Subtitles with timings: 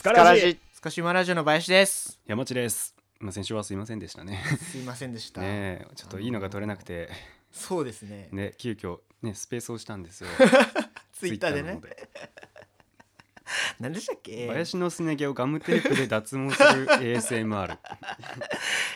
[0.00, 2.18] スカラジスカシウマラジオの林です。
[2.26, 4.42] 山地です、まあ、先週はすいませんでしたね。
[4.72, 5.42] すいませんでした。
[5.42, 7.10] ねえちょっといいのが取れなくて。
[7.52, 8.30] そうですね。
[8.32, 10.30] ね急遽ねスペースをしたんですよ。
[11.12, 11.78] ツイッターでね
[13.80, 14.46] 何でしたっけ？
[14.48, 17.76] 林のすね毛をガムテープで脱毛する ASMR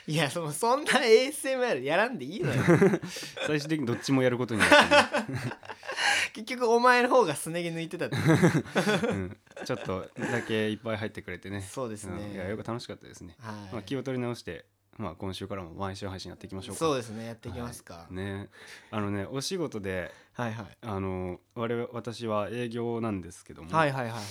[0.06, 2.62] いやそのそんな ASMR やらんでいいのよ。
[3.46, 5.38] 最終的にどっちもやることになってね、
[6.32, 9.12] 結局お前の方がすね毛抜いてたってう。
[9.12, 11.62] ん、ちょっとだけいっぱい入ってくれてね。
[11.62, 12.28] そうですね。
[12.28, 12.32] ん。
[12.32, 13.54] いやよく楽しかったですね、はい。
[13.72, 14.66] まあ、気を取り直して
[14.98, 16.78] まあ今週からも毎週配信やっていきましょうか。
[16.78, 18.14] そうですねやっていきますか、はい。
[18.14, 18.48] ね。
[18.90, 20.66] あのねお仕事ではいはい。
[20.82, 24.22] あの我々私は営業なんですけども、はいはいはいはい。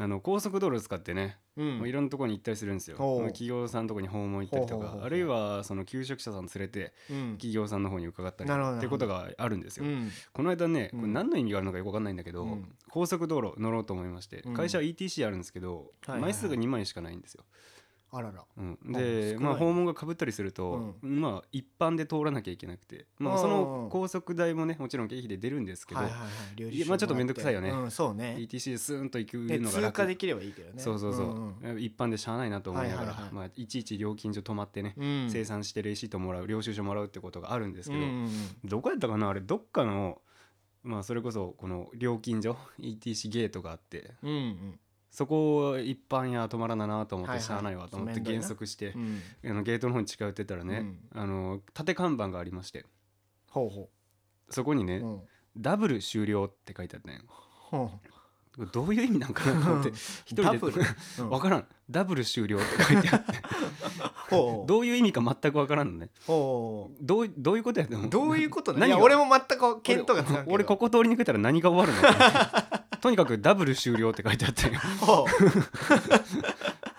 [0.00, 1.78] あの高速道路を使ってね、うん。
[1.78, 2.96] もういろんなところに行ったりするんですよ。
[2.96, 7.32] 企業さんのところに訪問行ったりとかあるいはその求職者さん連れてうん。
[7.32, 9.84] 企業さんの方に伺ったりっていうことがあるんですよ。
[9.84, 10.10] うん。
[10.32, 11.00] この間ね、うん。
[11.00, 12.72] これ何の意味があるのかよく分かんないんだけど、うん。
[12.90, 14.54] 高速道路乗ろうと思いまして、うん。
[14.54, 16.20] 会社は ETC あるんですけど、はいはいはい。
[16.22, 17.44] 枚数が2枚しかないんですよ。
[18.10, 18.44] あらら。
[18.56, 23.40] うん、あで、まあ、訪問がかぶったりすると、まあ一般で通らなきゃいけなくて、まあ、うん。
[23.40, 26.84] その高速代もねもちろん経費で出るんですけど、はいはいはい。
[26.86, 27.70] まあちょっとめんどくさいよね。
[27.70, 28.36] うんそうね。
[28.38, 29.86] ETC でスーンと行くねのが楽。
[29.86, 30.80] 通過できればいいけどね。
[30.80, 31.26] そうそうそう、
[31.72, 31.80] んん。
[31.80, 33.32] 一般でしゃあないなと思いながら、はいはいはい。
[33.34, 35.28] まあ、いちいち料金所泊まってね、うん。
[35.30, 38.30] 生産してレシートもらう領収書もらうってことがあるんですけど、うんうんうん。
[38.64, 39.28] どこやったかな？
[39.28, 40.22] あれどっかの
[40.84, 49.20] まあそれこそこの料金所 ETC ゲートがあってうんうんそこを一般や止まらななと思ってしゃあないわと思って減速して、うん。
[49.44, 52.84] あのゲートの方に近寄ってったらね、あの縦看板がありまして。
[53.50, 53.88] ほうほ
[54.50, 55.20] そこにね、ううん。
[55.56, 57.90] ダブル終了って書いてあったねほ
[58.56, 59.90] これどういう意味なんかなと思って
[60.26, 60.72] 一人で分
[61.40, 61.66] からん。
[61.90, 63.32] ダブル終了って書いてあって。
[64.30, 64.68] ほう。
[64.68, 66.10] どういう意味か全く分からんのね。
[66.26, 68.10] ほどうどういうことやと思う？
[68.10, 72.87] どういうことね俺も全く見当がつかん俺ここ通り抜けたら何が終わるの？
[73.00, 75.30] とにかくダブル終了って書いてあってほあ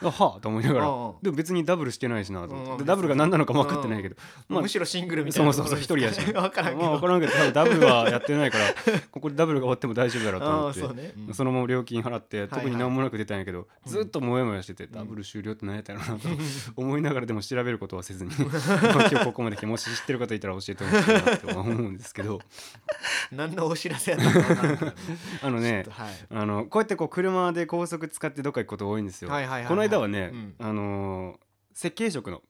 [0.02, 0.86] はあと思いながら。
[1.22, 2.84] でも別にダブルしてないしなと思って。
[2.86, 4.16] ダブルが何なのかも分かってないけど。
[4.48, 5.54] まあうむしろシングルみたいな。
[5.54, 6.22] そうそうそう一人やし。
[6.22, 8.66] 分からんけまあ分どからんけど多分ダブルはやってないから
[9.12, 11.34] ここでダブルが終わっても大丈夫だろうと思って。
[11.34, 13.92] そのまま料金払ってはい特に何もなく出たんやけど、うん。
[13.92, 16.30] ずっとモヤモヤしてて、ダブル終了って何やったのかなと。
[16.76, 18.32] 思いながらでも調べることはせずに。
[18.40, 22.40] まあ今日ここまで来てもし知ってる方いたら教えてほしいなとは思うんですけど。
[23.32, 24.92] 何のお知らせやったか分からんけど。
[25.42, 25.86] あのね
[26.30, 29.30] あのこうやってこう車で高速使ってどっか行くこと多いんですよ。
[29.30, 30.56] この間はね、うん。
[30.60, 31.38] あのー
[31.80, 32.42] 設計職の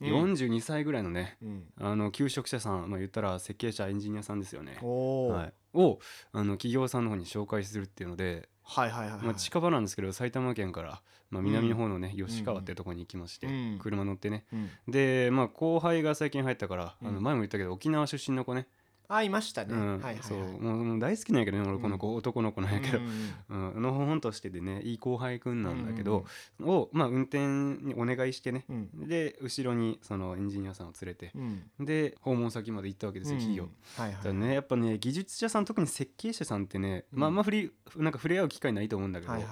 [0.00, 0.08] うん。
[0.32, 1.64] 42歳ぐらいのね、うん。
[1.80, 4.78] あの求職者さん、まあ、言ったら設計者エンジニアさんですよね。
[4.82, 6.00] はいはい、を
[6.32, 11.00] あの企業さんの方に紹介するっていうので、はいはいはいまあ、近場なんですけど埼玉県から、
[11.30, 13.78] まあ、南の方のね、吉川ってとこに行きまして、うん。
[13.80, 14.44] 車乗ってね。
[14.52, 14.70] うん。
[14.88, 17.22] で、まあ、後輩が最近入ったから、あのうん。
[17.22, 18.66] 前も言ったけど沖縄出身の子ね、
[19.08, 19.74] あいましたね。
[19.74, 19.92] うん。
[19.94, 20.22] はいはいはい。
[20.22, 20.38] そう。
[20.60, 24.20] もう大好きなんやけどね俺この子、男の子なんやけど、うんうん、のほほん。
[24.20, 26.24] としててねいい後輩くんなんだけど、
[26.62, 29.08] を、まあ、運転にお願いしてね、うん。
[29.08, 31.32] で後ろにそのエンジニアさんを連れて。
[31.34, 31.84] うん。
[31.84, 33.68] で訪問先まで行ったわけですよ、企業。
[33.96, 34.34] はいはい。
[34.34, 39.42] ねやっぱね技術者さん特に設計者さんってね、まああんまふりなんか触れ合う機会ないと思うんだけど、はい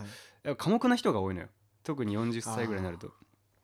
[0.44, 0.56] はい。
[0.56, 1.48] 寡黙な人が多いのよ。
[1.82, 3.10] 特に40歳ぐらいになると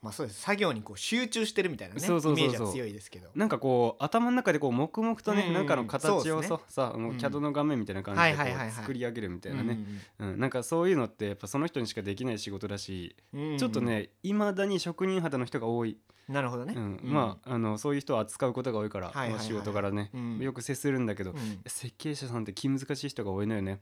[0.06, 0.40] まあそうです。
[0.40, 2.46] 作業にこう集中してるみたいなねイメそうそうそう。
[2.46, 3.28] そうージは強いですけど。
[3.34, 6.58] なんかこう頭の中でこう黙々とね、うんなんかの形をさ,、そうですね。
[6.68, 7.18] さもううん。
[7.18, 8.68] CAD の画面みたいな感じでこはいはいはいはい。
[8.68, 9.78] う作り上げるみたいなうんね、
[10.20, 10.38] うん。
[10.38, 16.74] なんかそういうのってやっぱその人にしかできない仕事だし、うんうんちょっとねいまだに職人肌の人が多い、なるほどね。
[16.76, 17.00] うん。
[17.02, 20.38] まああのそういう人を扱うことが多いから、はいはいはいまあ仕事柄ね、うん。
[20.38, 21.60] よく接するんだけど、あうん。
[21.66, 23.80] 設計者さんって気難しい人が多いのよね。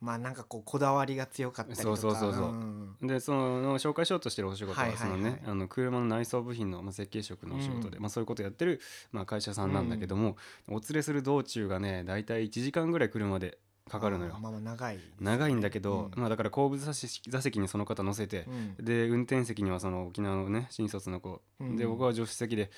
[0.00, 1.96] まあなんかこうこだわりが強かったりとか。
[1.96, 2.52] そうそうそうそう。
[2.52, 2.96] ん。
[3.02, 8.80] でその紹介しようとしてるお仕事はそのねあの車の内装部品のまあ設計職のお仕事で、まあ、そういうことやってる
[9.12, 10.36] まあ会社さんなんだけども、
[10.68, 13.58] お連れする道中がね大体1時間ぐらい車で
[13.88, 14.36] かかるのよ。
[14.40, 15.02] まあまあ長いね。
[15.20, 16.20] 長いんだけど、うん。
[16.20, 18.46] まあ、だから後部座席座席にその方乗せて
[18.78, 18.84] う、ん。
[18.84, 21.76] で運転席にはその沖縄のね新卒の子、うん。
[21.76, 22.70] で僕は助手席で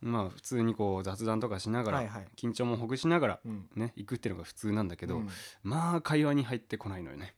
[0.00, 2.26] まあ普通にこう雑談とかしながら、はいはい。
[2.36, 3.68] 緊張もほぐしながらうん。
[3.74, 5.28] ね行くっていうのが普通なんだけど、うん。
[5.62, 7.34] まあ会話に入ってこないのよね。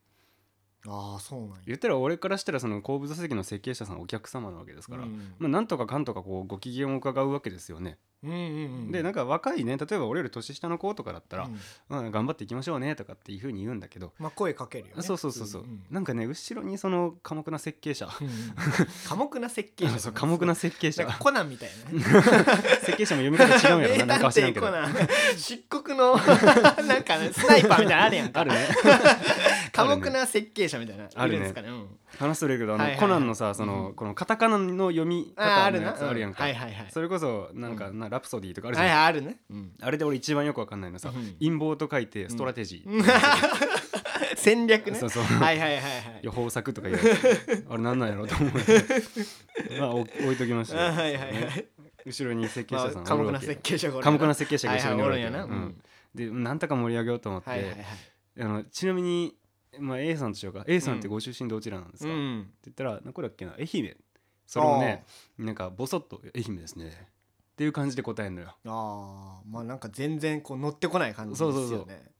[0.86, 1.56] ああそうなんや。
[1.66, 5.34] 言ったら俺からしたらその後部座席の設計者さんはお客様なわけですから、うん。
[5.38, 7.98] まあ、なんとかかんとかこうご機嫌を伺うわけですよね。
[8.22, 8.38] うんうんう
[8.88, 8.92] ん。
[8.92, 11.44] でなんか若いね例えば俺より年下の子とかだったら、
[11.90, 11.98] うん。
[12.06, 15.02] うん頑張っていきましょうねとかっていうふうに言うんだけど、まあ声かけるよね。
[15.02, 18.08] そうそうそうそう、普通になんかね後ろにその寡黙な設計者。
[18.20, 18.32] うんうん
[19.08, 19.98] 寡黙な設計者。
[20.00, 21.06] そう寡黙な設計者。
[21.06, 22.04] コナンみたいなね。
[22.82, 24.66] 設計者も読み方違うんやろな なんかは知らんけど。
[25.36, 28.40] 漆黒のなんかねスナイパーみたいなのあるやんか。
[28.40, 28.68] あるね。
[29.72, 31.08] 寡黙な設計者みたいな。
[31.14, 31.68] あるんですかね。
[31.68, 31.86] うん。
[32.18, 33.08] 話するけどあの、はいはいはい。
[33.08, 33.94] コナンのさその、うん。
[33.94, 36.86] このカタカナの読み方のやつあるやんか、はいはいはい。
[36.90, 39.40] それこそなんか、なラプソディとかあるじゃん、はいはいあるね。
[39.50, 39.72] うん。
[39.80, 41.36] あれで俺一番よくわかんないのさ、うん。
[41.38, 43.04] 陰謀と書いてストラテジー、うん。
[44.36, 44.98] 戦略ね。
[44.98, 45.22] そうそう。
[45.22, 47.02] はいはいはいはい予報策とか言う。
[47.70, 48.84] あれなんなんやろうと思って
[49.78, 51.68] まあお置いときましたはいはいはね。
[52.06, 55.44] い後ろに設計ま者さんあ寡黙な設計者寡黙な設計者が後ろにおるやな。
[55.44, 55.82] うん。
[56.14, 57.84] でなんとか盛り上げようと思って、はいはいはい。
[58.40, 59.34] あのちなみに、
[59.78, 60.64] まあ、A さんとしようか。
[60.66, 63.96] A さんってご出身どちらなんですか、ってうん言ったらどこだっけな愛媛。
[64.46, 65.04] それもね
[65.36, 67.06] なんかボソッと「愛媛ですね」
[67.58, 68.54] っていう感じで答えるのよ。
[68.66, 71.54] ああまあなんか全然こう乗ってこない感じですよね。
[71.54, 71.78] そうそう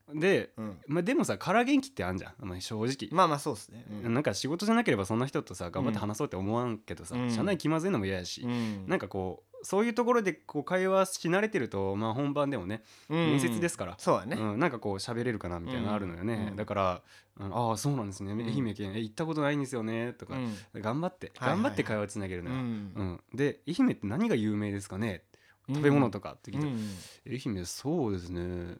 [0.09, 0.19] そう。
[0.19, 0.81] で、うん。
[0.89, 3.85] まあ、でもさ空元気ってあんじゃん、まあ、正直、まあまあそうですね。
[4.05, 4.15] うん。
[4.15, 7.31] なんか仕事じゃなければそんな人とさ頑張って話そうって思わんけどさ、うん。
[7.31, 8.89] 社内気まずいのも嫌やし、うん。
[8.89, 14.37] なんかこうそういうところでこう会話し慣れてると、まあ、本番でもね面接ですから、そうだね。
[14.37, 17.03] うん、なんかこう喋れるかなみたいなのあるのよね、うんだから
[17.39, 18.35] 「うんああそうなんですね。
[18.35, 18.41] ん。
[18.41, 20.83] 愛媛県え行ったことないんですよね」とか、うん。
[20.83, 22.63] 頑張って頑張って会話つなげるのよ、うん。
[22.63, 23.21] うん。
[23.35, 25.23] で愛媛って何が有名ですかね？
[25.69, 27.53] 食べ物とかって聞いて、うん。
[27.55, 28.77] 愛媛そうですね。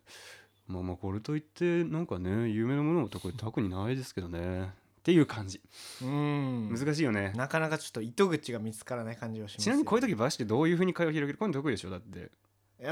[0.67, 4.71] まあまあこれといってなんかね有名なものとか特にないですけどね
[5.09, 5.63] っていう感じ。
[6.03, 6.69] うん。
[6.69, 11.91] 難しいよね、なかなかちょっと糸口が見つからない感じがしますちなみにこういう時時バシってどういうふうに会話広げるこれ得意でしょ？
[11.91, 12.31] だって。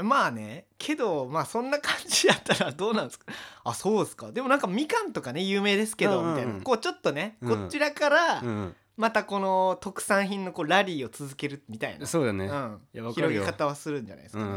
[0.01, 0.65] まあね。
[0.79, 3.25] けどまあそんな感じやったらどうなんですか？
[3.63, 4.31] あそうですか。
[4.31, 6.35] でもなんかみかんとかね有名ですけどうんうんうん。
[6.35, 6.63] みたいな。
[6.63, 7.65] こうちょっとねうん。
[7.65, 8.75] こちらからうん。
[8.97, 12.07] またこの特産品のこうラリーを続けるみたいな。
[12.07, 12.79] そうだね、うん。
[13.13, 14.49] 広げ方はするんじゃないですかね。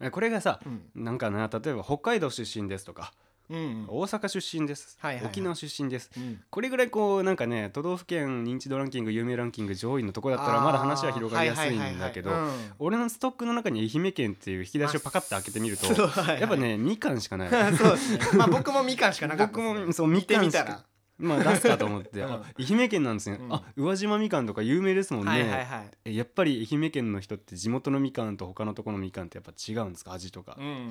[0.00, 0.10] うん。
[0.10, 0.82] これがさうん。
[0.94, 3.14] なんかな例えば北海道出身ですとか
[3.50, 3.84] うんうん。
[3.88, 5.32] 大阪出身です、はいはいはい。
[5.32, 6.10] 沖縄出身です。
[6.16, 6.40] うん。
[6.50, 12.66] これぐらいこうなんかね都道府県認知度ランキング有名ランキング上位のとこだったらまだ話は広がりやすいんだけどあーはいはいはい。
[12.66, 17.48] はい俺のストックの中に愛媛県っていう引き出しをパカッと開けてみるとはいはいやっぱねみかんしかない。
[17.76, 18.20] そうですね。
[18.36, 19.86] まあ僕もみかんしかなかったね。
[19.86, 20.84] もそうみ見てかんしたみら。
[21.18, 22.30] まあ出すかと思って、 うん。
[22.30, 23.52] あ愛媛県なんですね、うん。
[23.54, 25.90] あ宇和島みかんとか有名ですもんね、はいはいはい。
[26.04, 30.12] えやっぱり愛媛県の人って地元のみかんと他のところのみかんってやっぱ違うんですか？
[30.12, 30.90] 味とか、うん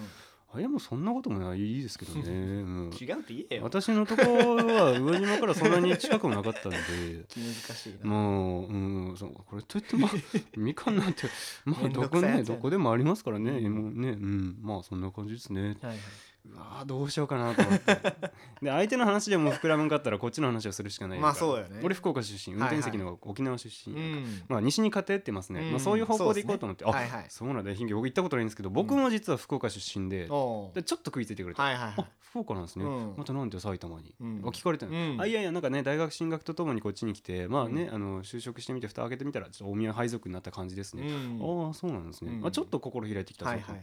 [0.56, 2.92] あれもそんなこともないですけどね、 うん。
[3.00, 3.64] 違うって言えよ。
[3.64, 6.78] 私のとこは宇和島からそんなに近くもなかったので。
[7.28, 8.10] 気難しいな。
[8.10, 10.12] もう、うん、そうこれといってまあ
[10.56, 11.28] みかんなんて
[11.66, 13.74] まあどどこねどこでもありますからね、うん。
[13.74, 14.58] もうねうん。
[14.62, 15.62] まあそんな感じですね。
[15.62, 15.98] はいはい
[16.52, 17.96] うわーどうしようかなと思って。
[18.62, 21.20] で相手の話でも膨らむんかったらこっちの話をするしかない。
[21.20, 21.82] まあそうよね。
[21.84, 22.56] 俺福岡出身。
[22.56, 22.80] 運はいはい。
[22.80, 24.44] 転席の沖縄出身、うん。
[24.48, 25.72] まあ西に偏ってますね、うん。
[25.72, 27.12] まあ、そういう方向で行こうと思って、あ、そうですね。
[27.12, 27.30] はいはい。
[27.30, 27.96] そうなんだ。
[27.96, 31.94] 僕行ったことないんですけど僕も実は福岡出身で,、でちょっと食いついてくれて、はいはいはい。
[31.98, 33.14] あ福岡なんですね、うん。
[33.18, 34.42] またなんで埼玉に、うん。
[34.44, 35.22] あ聞かれてる、うん。
[35.22, 37.96] あいやいやなんかね大学進学とともにこっちに来てまあね、うん。
[37.96, 41.12] あの就職してみて蓋開けてみたらちょっと大宮配属になった感じですね、う
[41.46, 41.68] ん。
[41.68, 42.48] ああそうなんですね、うん。
[42.48, 43.82] あちょっと心開いてきたぞはいはい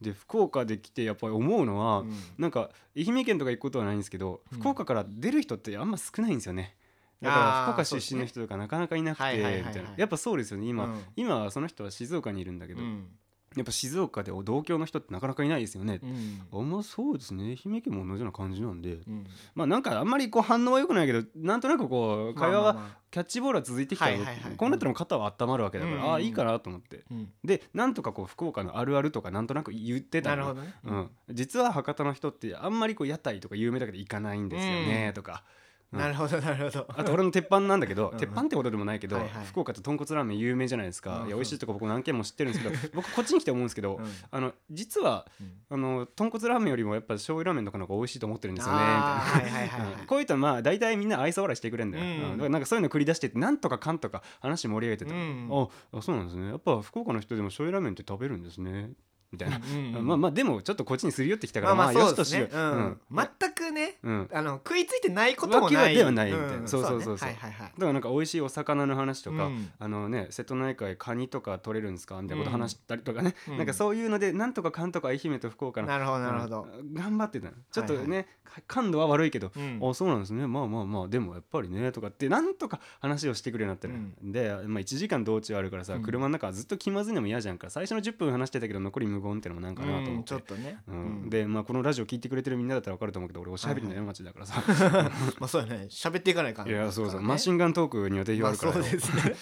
[0.00, 2.14] で福岡で来てやっぱり思うのは、うん。
[2.38, 4.58] なんか愛媛県とか行くことはないんですけど、うん。
[4.58, 6.76] 福岡から出る人ってあんま少ないんですよね。
[7.20, 9.94] だあからー福岡出身の人とかなかなかいなくてみたいな。
[9.96, 11.02] やっぱそうですよね今、うん。
[11.16, 13.08] 今はその人は静岡にいるんだけど、うん
[13.56, 16.60] やっぱ静岡で同郷の人ってなかなかいないですよね、うん。
[16.60, 17.56] あんまそうですね。
[17.64, 18.92] 愛媛県も同じような感じなんで。
[18.92, 19.26] うん。
[19.56, 22.82] まあなんかあんまりこう反応は良くないけどなんとなくこう会話はまあまあ。
[22.82, 24.56] まあキャッチボールは続いてきたよ、はいはいはい。
[24.56, 27.02] こうなったら肩は温まるわけだから、うんああいいかなと思って。
[27.10, 27.28] うん。
[27.42, 30.74] でなんとかこう福岡のあるあるとかなんとなく言ってたのね。
[30.84, 35.42] うん、実は博多の人ってあんまりこう屋台とか有名だけど行かないんですよね、とか
[35.92, 36.86] なるほどなるほど。
[36.96, 38.18] あと俺の鉄板なんだけどうん。
[38.18, 41.26] 鉄板ってことでもないけど、福岡って豚骨ラーメン有名じゃないですか、うん。
[41.26, 44.06] いや美味しいとこ僕何軒も知ってるんですけど僕こっちに来て思うんですけど、うん。
[44.30, 45.52] あの実はうん。
[45.70, 49.00] あの豚骨ラーメンよりもやっぱ醤油ラーメンとかの方が美味しいと思ってるんですよねみたいな。
[49.00, 50.00] はいはいはいはい。
[50.00, 50.06] うん。
[50.06, 55.48] こういうとまあ大体みんな愛想笑いしてくれるんだよ、だからなんかそういうの繰り出してなんとかかんとか話盛り上げてた、うん。
[55.50, 56.48] ああそうなんですね。
[56.48, 58.90] やっぱ福岡の人でも醤油ラーメンって食べるんですね
[59.32, 62.98] みたいな、うんうんまあまあでもちょっとこっちにすり寄ってきたからまあまあまあよしとしよう、そうですねうん。
[63.40, 64.30] 全くねうん。
[64.32, 65.84] あの食いついてないこともない。
[65.84, 66.68] わけではないみたいなん。
[66.68, 67.28] そうそうそうそう。
[67.28, 67.36] ね。
[67.38, 67.72] はいはいはい。
[67.72, 69.70] だからなんか美味しいお魚の話とか、うん。
[69.78, 73.58] あのね瀬戸内海カニとか取れるんですかみたいなこと話したりとかね、うん。
[73.58, 76.66] なんかそういうのでなんとかかんとか愛媛と福岡のなるほどなるほど。
[76.78, 77.52] うん頑張ってたの。
[77.70, 78.26] ちょっとね、はい
[78.66, 79.80] 感度は悪いけど、うん。
[79.80, 80.44] あそうなんですね。
[80.46, 86.02] まあまあまあでもやっぱりねとかってなんとか話をしてくれるようになってる、で、まあ、1時間道中あるからさ、うん。
[86.02, 90.78] 車の中はずっと気まずいのも嫌じゃんから最初の10分話してたけど残り無言ってのもなんかなと思って、うんちょっとね。
[90.88, 90.94] うん。
[90.94, 91.30] うん。
[91.30, 94.62] で、まあ、このラジオ聞いてくれてるみんなだったら分かると思うけど俺おしゃべりの山町だからさ、
[95.38, 95.86] まあそうやね。
[95.90, 98.76] 喋っていかないかんいやそうそう、マシンンガントークには定評あるから。
[98.76, 99.34] よ、そうですね。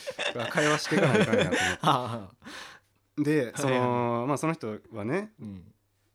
[0.50, 1.58] 会話していかないかんなと思って。
[1.82, 4.28] ああでその、はい。
[4.28, 5.62] まあその人はねうん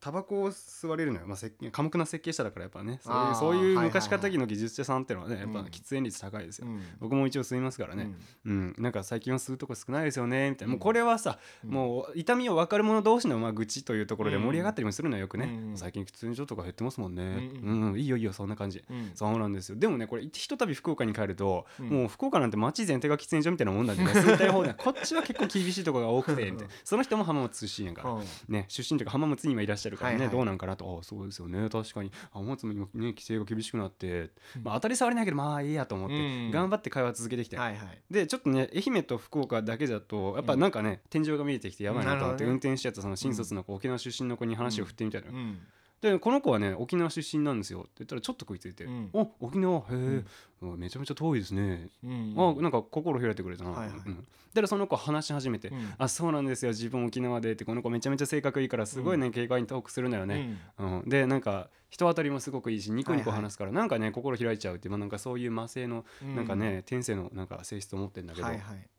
[0.04, 3.00] タバコを吸われるのよ、まあ、設計寡黙な設計者だからやっぱね。
[3.02, 5.66] そういうそういう昔かたぎの技術者さんっていうのはねやっぱうん。
[5.68, 6.82] 喫煙率高いですよ、うん。
[7.00, 8.12] 僕も一応吸いますからね、
[8.46, 8.76] うん。
[8.78, 10.50] なんか最近は吸うとこ少ないですよね。
[10.50, 10.78] みたいな、うん。
[10.78, 11.70] もうこれはさ、うん。
[11.70, 17.26] もう痛みを分かる者同士のまあ愚痴というところで盛り上がったりもするのよよくね、うん最近喫煙所とか減ってますもんね、う
[17.66, 17.94] うん。
[17.94, 18.84] ん、いいよいいよそんな感じ。
[18.90, 19.12] うん。
[19.16, 19.78] そうなんですよ。
[19.78, 21.90] でもねこれひとたび福岡に帰ると、うん。
[21.90, 26.74] もう福岡なんて街全体が喫煙所みたいなもんなんでね吸いたい方でこっちは結構厳しいところが多くてみたいな。
[26.84, 28.24] その人も浜松出身やから、うん。
[28.50, 30.26] ね出身というか浜松に今いらっしゃるからね、はい。
[30.28, 31.00] はいどうなんかなと。
[31.02, 31.70] あそうですよね。
[31.70, 32.12] 確かに。
[32.32, 38.02] 浜松も今ね規制が厳しくなって、うんまあ、当たり障りないけどまあいいやと思って、うん頑張って会話続けてきて、はいはい。
[38.10, 45.60] でちょっとね愛媛と福岡だけだとやっぱなんかね、天井が見えてきてやばいなと思って、運転しちゃったその新卒の子、沖縄出身の子に話を振ってみたいな、うん
[46.04, 47.80] でこの子はね沖縄出身なんですよ。
[47.80, 49.80] って言ったらちょっと食いついて「うんお沖縄？
[49.80, 50.24] へえ、
[50.62, 50.78] うん。
[50.78, 52.36] めちゃめちゃ遠いですね、うん。
[52.38, 53.98] あなんか心開いてくれたな」はいはい。
[54.06, 54.28] うん。
[54.54, 56.72] でその子話し始めて「うんあそうなんですよ。
[56.72, 61.04] 自分沖縄で」ってこの子めちゃめちゃ性格いいからすごいね、軽快にトークするんだよね、うん。
[61.08, 66.36] でなんか人当たりもすごくいいしニコニコはいはい話すから、なんかね心開いちゃうっていう、まあ、なんかそういう魔性のうん。
[66.36, 68.90] なんかね、天性のなんか性質を持ってるんだけど、はいはい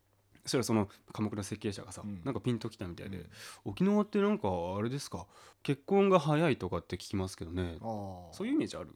[0.45, 2.21] そしたらその鎌倉設計者がさ、うん。
[2.25, 3.27] なんかピンときたみたいで、うん。
[3.65, 4.49] 沖縄ってなんか
[4.79, 5.27] あれですか？
[5.63, 7.77] 結婚が早いとかって聞きますけどね。
[7.81, 8.91] そういうイメージある？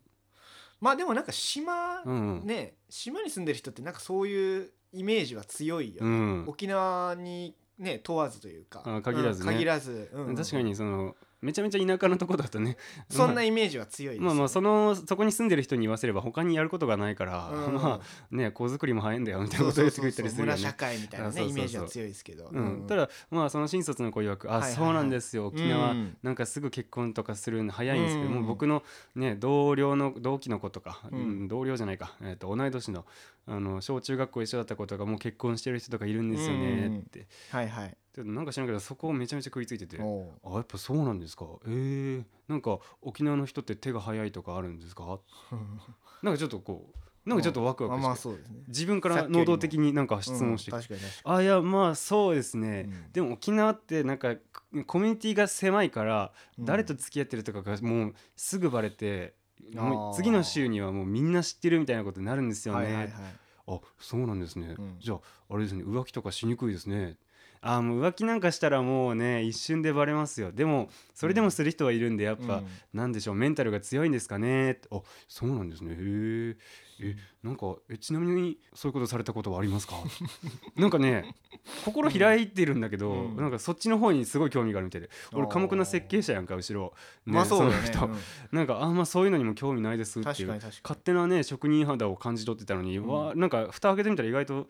[0.80, 6.08] まあでもなんか島うんうん、ね島に住んでる人ってなんかそういうイメージは強いよね。
[6.08, 6.44] うん。
[6.46, 8.82] 沖縄にね問わずというか。
[8.84, 9.50] あ限らずね。
[9.50, 10.10] うん限らず。
[10.12, 10.36] うんうん。
[10.36, 12.76] 確かにそのめちゃめちゃ田舎のとこだとね。
[13.08, 17.74] そんなイメージは強いですまあまあそのそこに住んでる人に言わせれば他にやることがないから、うん。
[17.80, 20.58] まあね子作りも早いんだよみたいなことそうそうそう言ってくれたりするよね。
[20.58, 22.48] 村社会みたいなねイメージは強いですけど。
[22.52, 28.82] うん、ただまあその新卒の子曰く「あ、はいそうなんですよ沖縄、うんなんかすぐ結婚とかするの早いんですけど、うんもう僕の
[29.14, 31.20] ね同僚の同期の子とか、うん。
[31.20, 33.06] うん同僚じゃないか、えー、と同い年の
[33.46, 39.98] あの小中学校一緒だった子とかもう結婚してる人とかいるんですよねって、はいはいちょっとなんか知らんけどそこをめちゃめちゃ食いついてて。
[40.00, 41.44] あやっぱそうなんですか？
[41.66, 45.20] えー、なんか沖縄の人って手が早いとかあるんですか？
[46.22, 48.64] なんかちょっとこうなんかちょっとワクワまあクして、まあそうですね。
[48.66, 50.80] 自分から能動的になんか質問してうん
[51.32, 53.12] あいやまあそうですね、うん。
[53.12, 54.34] でも沖縄ってなんか
[54.86, 56.64] コミュニティが狭いから、うん。
[56.64, 59.34] 誰と付き合ってるとかがもうすぐバレて
[59.74, 63.22] もう次の週にはもうみんな知ってるみたいなことになるんですよね、にはいはいはい。
[63.70, 64.96] あそうなんですね、うん。
[64.98, 65.20] じゃあ
[65.50, 67.18] あれですね浮気とかしにくいですね
[67.60, 70.52] あーもう浮気なんかしたらもうね一瞬でバレますよ。
[70.52, 72.66] でもそれでもする人はいるんでやっぱ、うん。
[72.92, 74.78] なんでしょうメンタルが強いんですかね？
[74.90, 75.92] あそうなんですね。
[75.92, 75.96] へ
[76.50, 76.56] え
[77.00, 79.94] えなんかえちなみにそういうことされたことはありますか？
[80.76, 81.34] なんかね
[81.84, 83.36] 心開いてるんだけど、うん。
[83.36, 85.10] なんかそっちの方にすごい興味があるみたいで。
[85.32, 85.52] 俺あー。
[85.52, 86.92] 寡黙な設計者やんか後ろ、
[87.24, 87.82] まあそうだね。
[87.82, 88.10] の人、
[88.52, 93.06] なんかあんまそういうのにも興味ないですうんっていう勝手なね職人肌を感じ取ってたのに、うん。
[93.08, 94.68] わなんか蓋開けてみたら意外と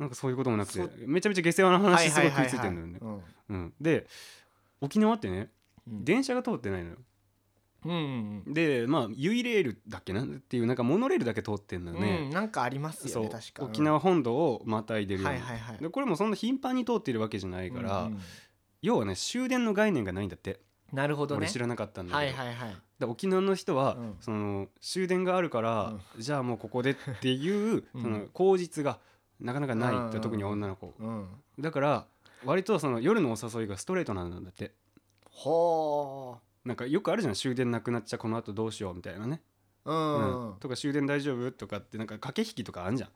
[0.00, 2.58] なんかそういうこともなくてそめちゃめちゃ下世話なに話すごい食いつい。
[2.58, 3.70] てるんだよね。
[3.80, 4.06] で
[4.80, 5.50] 沖縄ってね
[5.86, 6.04] うん。
[6.04, 6.96] 電車が通ってないのよ。
[7.84, 8.54] うんうんうん。
[8.54, 10.22] でまあユイレールだっけな？
[10.22, 12.30] っていうなんかモノレールだけ通ってんのようんね。
[12.32, 13.64] なんかありますよね確か。
[13.64, 15.22] 沖縄本土をまたいでる。
[15.22, 15.78] ように、はいはいはい。
[15.78, 18.20] でこれもそんな頻繁に通っているわけじゃないから、うんうん。
[18.80, 20.60] 要はね終電の概念がないんだって、
[20.92, 21.40] なるほどね。
[21.40, 22.76] 俺知らなかったんだけど、はいはいはい。
[22.98, 24.16] で沖縄の人は、うん。
[24.20, 28.02] その終電があるから、じゃあもうここでっていう、うん。
[28.02, 28.98] その口実が
[29.40, 31.28] なかなかないって、うん特に女の子、うん。
[31.58, 32.06] だから
[32.44, 34.72] 割とその夜のお誘いがストレートなんだって。
[35.32, 39.40] ほなんかよくあるじゃん終電なくなっちゃこの後どうしようみたいなね、
[39.86, 40.56] ううんうん。
[40.58, 41.50] とか終電大丈夫？
[41.52, 43.10] とかってなんか駆け引きとかあんじゃん、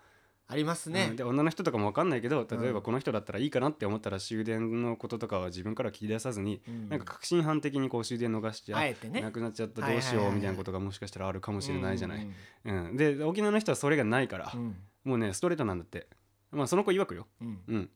[0.48, 1.16] ありますうねん。
[1.16, 2.74] で女の人とかも分かんないけど例えうん。
[2.74, 6.88] ばこの人だったらいいかなって思ったら終電のこととかは自分から聞き出さずに、うん。
[6.88, 9.20] なんか確信犯的にこう終電逃しちゃあえてね。
[9.20, 12.26] なくなっちゃったどうしようみたいなことがもしかしたらあるかもしれないじゃない、
[12.64, 12.86] うん。
[12.86, 12.96] うん。
[12.96, 16.08] で沖縄の人はそれがないから、うんもうねストレートなんだって。
[16.50, 17.26] まあその子曰くよ。
[17.40, 17.60] うん。
[17.68, 17.90] うん。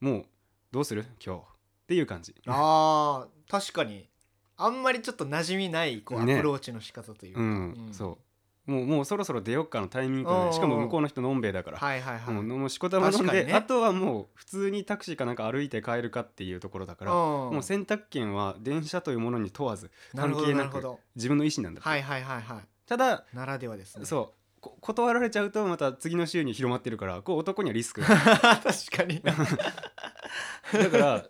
[0.00, 0.24] もう
[0.70, 1.44] どうする今日っ
[1.88, 2.34] ていう感じ。
[2.46, 4.08] あー確かに。
[4.56, 7.40] あんまりちょっと馴染みないこうアねプローチの仕方というか。
[7.40, 7.94] うん、うん。
[7.94, 8.18] そ
[8.66, 8.70] う。
[8.70, 12.34] もうもうそろそろ出よっかのタイミングうんうんうんでしかも向こうの人のんべえだから、はいはいはい。
[12.34, 13.52] もうもうしこたま飲んで、確かにね。
[13.52, 22.58] あとはもう普通にタクシーかなんか歩いて帰るかっていうところだから、ももう選択権は電車というものに問わずなるほど関係なくなるほど自分の意思なんだはいはいはいはい。
[22.86, 24.06] ただならではですね。
[24.06, 24.22] そう。
[24.22, 24.34] こ
[24.80, 28.62] 断られちゃうとまた次の週に広まってるからこう男にはリスク 確
[28.96, 29.20] かに。
[29.24, 31.24] だから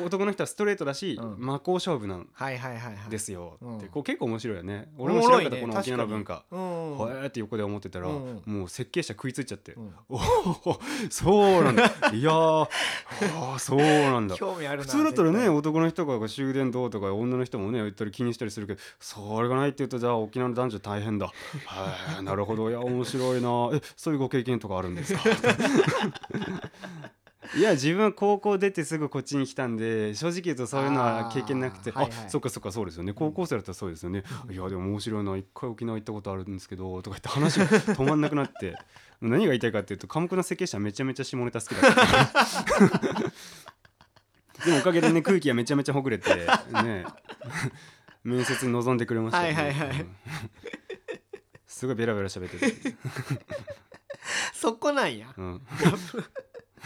[0.00, 1.36] 男の人はストレートだし、うん。
[1.38, 3.10] 真っ向勝負なんはいはいはいはい。
[3.10, 3.54] ですよ。
[3.56, 4.90] って、うんこう結構面白いよね。
[4.96, 6.44] お俺も知らかったこの沖縄の文化。
[6.50, 6.58] うん
[6.96, 9.94] ほえーって横で思ってたら、うんもう設計者食いついちゃって、うん。
[10.08, 11.84] おおそうなんだ。
[12.12, 14.36] いやー あーそうなんだ。
[14.36, 21.26] 興味あるな普通だったらね男の人が終電どうとか女の人もね言ったり気にしたりするけどそれがないって言うとじゃあ沖縄の男女大変だ。
[21.66, 22.70] はいなるほど。
[22.70, 23.70] いや面白いな。
[23.76, 25.20] えそういうご経験とかあるんですか？
[27.56, 32.30] いや自分高校出てすぐこっちに来たんで正直言うとそういうのは経験なくてあ,、はいはい。
[32.30, 33.12] そっかそっかそうですよね。
[33.12, 38.76] 高校生だったらそうですよね、いやでも面白いな一回沖縄行ったことあるんですけどとか言って話が止まんなくなって
[39.20, 42.44] 何が言いたいかっていうと寡黙な設計者めちゃめちゃ下ネタ好きだった
[44.64, 47.04] でもおかげでね空気がめちゃめちゃほぐれてね。
[48.24, 50.00] 面接に臨んでくれましたよね、はいはいはい。
[50.00, 50.16] うん。
[51.66, 52.96] すごいベラベラ喋ってて、
[54.52, 55.34] そこなんや。
[55.36, 55.60] うん、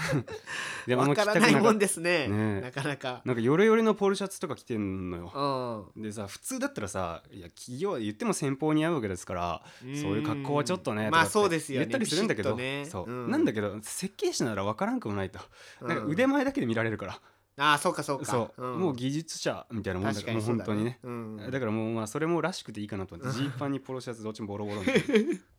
[0.86, 2.28] でもわかないもんですね。
[2.28, 2.60] ね。
[2.60, 3.22] なかなか。
[3.24, 5.92] なんかヨレヨレのポロシャツとか着てんのよ。
[5.96, 6.02] うん。
[6.02, 11.86] でさ普通だったらさいや企業は言っても先方に合うわけですからそういう格好はちょっとねまあそうですよね。
[11.86, 12.86] 言ったりするんだけど、ね。
[12.88, 15.38] そう、うんなんだけど設計士なら分からんくもないと、
[15.80, 15.98] うんなん。
[15.98, 17.20] か腕前だけで見られるから、
[17.58, 18.26] ああそうかそうか。
[18.26, 18.80] そう、ん。
[18.80, 20.98] もう技術者みたいなもんだ確からもう本当にね。
[21.02, 25.04] うんだからもうまあそれもらしくていいかなと思ってジーパンにポロシャツどっちもボロボロみたいな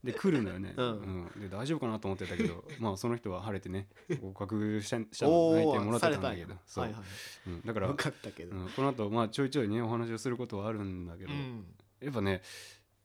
[0.04, 1.32] で来るんだよね、うん。
[1.40, 3.88] で大丈夫かなと思ってたけど まあその人は晴れてね
[4.22, 6.54] 合格したしたのお内定もらってたんだけど。
[6.68, 7.04] そう、はいはい
[7.48, 8.56] うん、だからよかったけど。
[8.56, 11.66] うん、この後まあちょいちょいねお話をすることはあるんだけど、うん。
[12.00, 12.44] やっぱね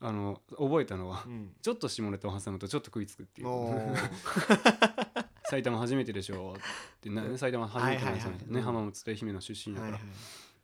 [0.00, 1.54] あの覚えたのは、うん。
[1.62, 3.48] ちょっと下ネタを挟むとちょっと食いつくっていう
[5.52, 8.62] 埼玉初めてでしょってな埼玉初めてなんですよね,、はいはいはい。
[8.62, 10.10] 浜松と愛媛の出身だから、はいはい。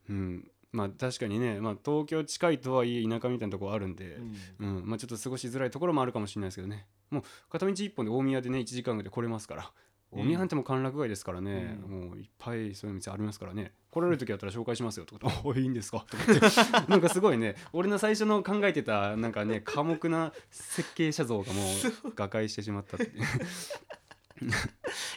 [0.09, 0.51] うん。
[0.73, 4.19] まあ確かにね、まあ、東京近いとはいえ田舎みたいなところあるんで、
[4.59, 4.77] うん。
[4.79, 4.89] うん。
[4.89, 6.87] まあ、ちょっと過ごしづらいところもあるかもしれないですけどね。
[7.11, 9.73] もう片道1本で大宮でね1時間ぐらいで来れますから。
[10.11, 13.73] 大宮なんてもう歓楽街ですからね、うもういっぱいそういう店ありますからね。
[13.91, 16.07] 来られる時だったら紹介しますよとかおいいんですか？
[16.09, 16.47] とか言って。
[16.89, 21.63] なんかすごいね俺の最初の考えてたなんかね寡黙な設計者像がも
[22.05, 23.13] う瓦解してしまったって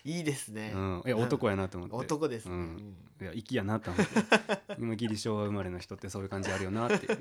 [0.06, 0.72] いう、いいですね。
[0.74, 1.96] うん、いや男やなと思って。
[1.96, 2.56] 男ですね。
[2.56, 2.76] ううん。
[2.76, 4.14] んいや粋やなと思って。
[4.80, 7.08] 今ギリ昭和生まれの人ってそういう感じあるよなって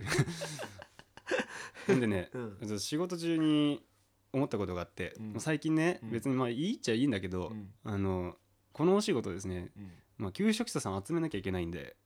[1.95, 2.79] でね、うん。
[2.79, 3.85] 仕事中に
[4.33, 5.41] 思ったことがあって、うん。
[5.41, 6.11] 最近ね、うん。
[6.11, 7.73] 別にまあいいっちゃいいんだけど、うん。
[7.85, 8.37] あの
[8.73, 9.93] このお仕事ですね、うん。
[10.19, 11.97] まあ、給食者さん集めなきゃいけないんで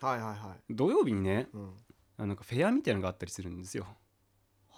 [0.00, 0.74] はいはいはい。
[0.74, 1.76] 土曜日にねうん。
[2.16, 3.86] あのなんかフェアみたいなのがあったりするんですよ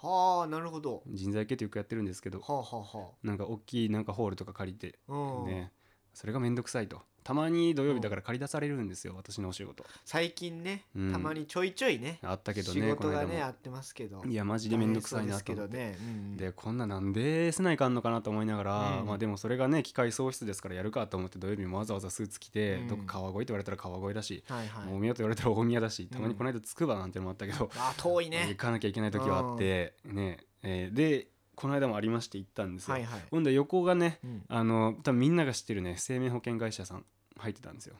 [0.03, 1.03] はあなるほど。
[1.07, 5.45] 人材系ってよくやってるんですけどはあはあはなんか大きいなんかホールとか借りてあうん。
[5.45, 5.73] ね
[6.13, 9.85] それがめんどくさいとたまに土曜日だから借り出されるんですよ私のお仕事。
[10.05, 11.11] 最近ねうん。
[11.11, 14.23] たまにちょいちょいねあったけど仕ね事がねあってますけど。
[14.25, 16.27] いやマジでめんどくさいなと思って、大変そうですけどね。
[16.27, 22.87] うんでこんななんでせないかんのかなと思いながら、うんまあでもそれがね機械喪失ですからやるかと思って土曜日もわざわざスーツ着て、うん。
[22.87, 24.93] どっか川越って言われたら川越だし、はいはい。
[24.93, 28.45] 大宮と言われたら大宮だし、たまにこの間つくばなんてのもあったけど、あ遠いね。
[28.49, 33.21] 行かなきゃいけない時はあって、ねえーでこの間もありまして行ったんですよ、はいはい。
[33.31, 34.43] ほんで横がねうん。
[34.47, 37.05] あの多分みんなが知ってるね生命保険会社さん
[37.37, 37.95] 入ってたんですよ、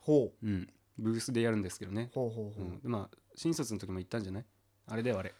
[0.00, 0.46] ほう。
[0.46, 2.64] うん、ブースでやるんですけどね、ほうほうほう。
[2.64, 4.44] うん、でまあ新卒の時も行ったんじゃない？
[4.88, 5.32] あれだよあれ。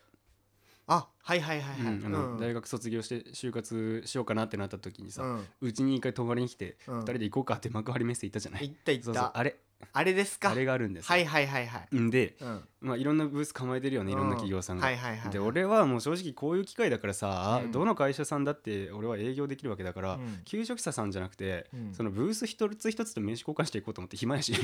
[0.91, 1.95] あはいはいはいはい。
[1.95, 2.07] うん。
[2.07, 2.41] あのうん。
[2.41, 6.99] 大学卒業して就活しようかなってなった時にさうちに一回泊まりに来てうん。
[7.01, 8.69] 2人で行こうかって幕張メッセ行ったじゃない？
[8.69, 9.37] 行った行った。
[9.37, 9.57] あれ
[9.93, 10.51] あれですか？
[10.51, 11.09] あれがあるんですよ。
[11.09, 11.97] はいはいはいはい。
[11.97, 12.65] んでうん。
[12.81, 14.85] まあいろんなブース構えてるよねいろんな企業さんが。
[14.87, 17.73] はいはいはいで俺はもう正直こういう機会だからさうん。
[17.73, 20.43] どの会社さんだって俺は営業できるわけだからうん。
[20.45, 21.95] 給食者さんじゃなくてうん。
[21.95, 24.55] そのブース一つ一つと名刺交換していこうと思って暇やし。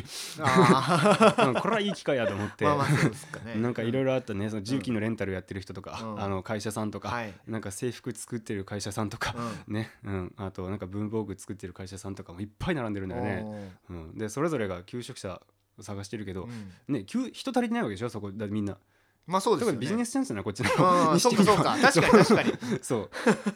[0.40, 2.64] あ うんこれはいい機会やと思って。
[2.64, 3.54] ーまあまあそうですかね。
[3.56, 6.22] なんかいろいろろあったねその重機のレンタルやってる人とかうん。
[6.22, 7.34] あの会社さんとかはい。
[7.48, 9.34] なんか制服作ってる会社さんとか
[9.66, 15.40] ね、うん、あとなんか文房具作ってる会社さんとかもいっぱい並んでるんだよね、うん、でそれぞれが求職者
[15.78, 16.48] を探してるけど、
[16.88, 18.08] ね給人足りてないわけでしょ？
[18.10, 18.76] そこだみんな。
[19.26, 19.78] まあそうですよね。
[19.78, 21.76] ビジネスチャンスなこっちの あーそうかそうか。
[21.80, 22.52] 確かに確かに。
[22.82, 23.10] そう。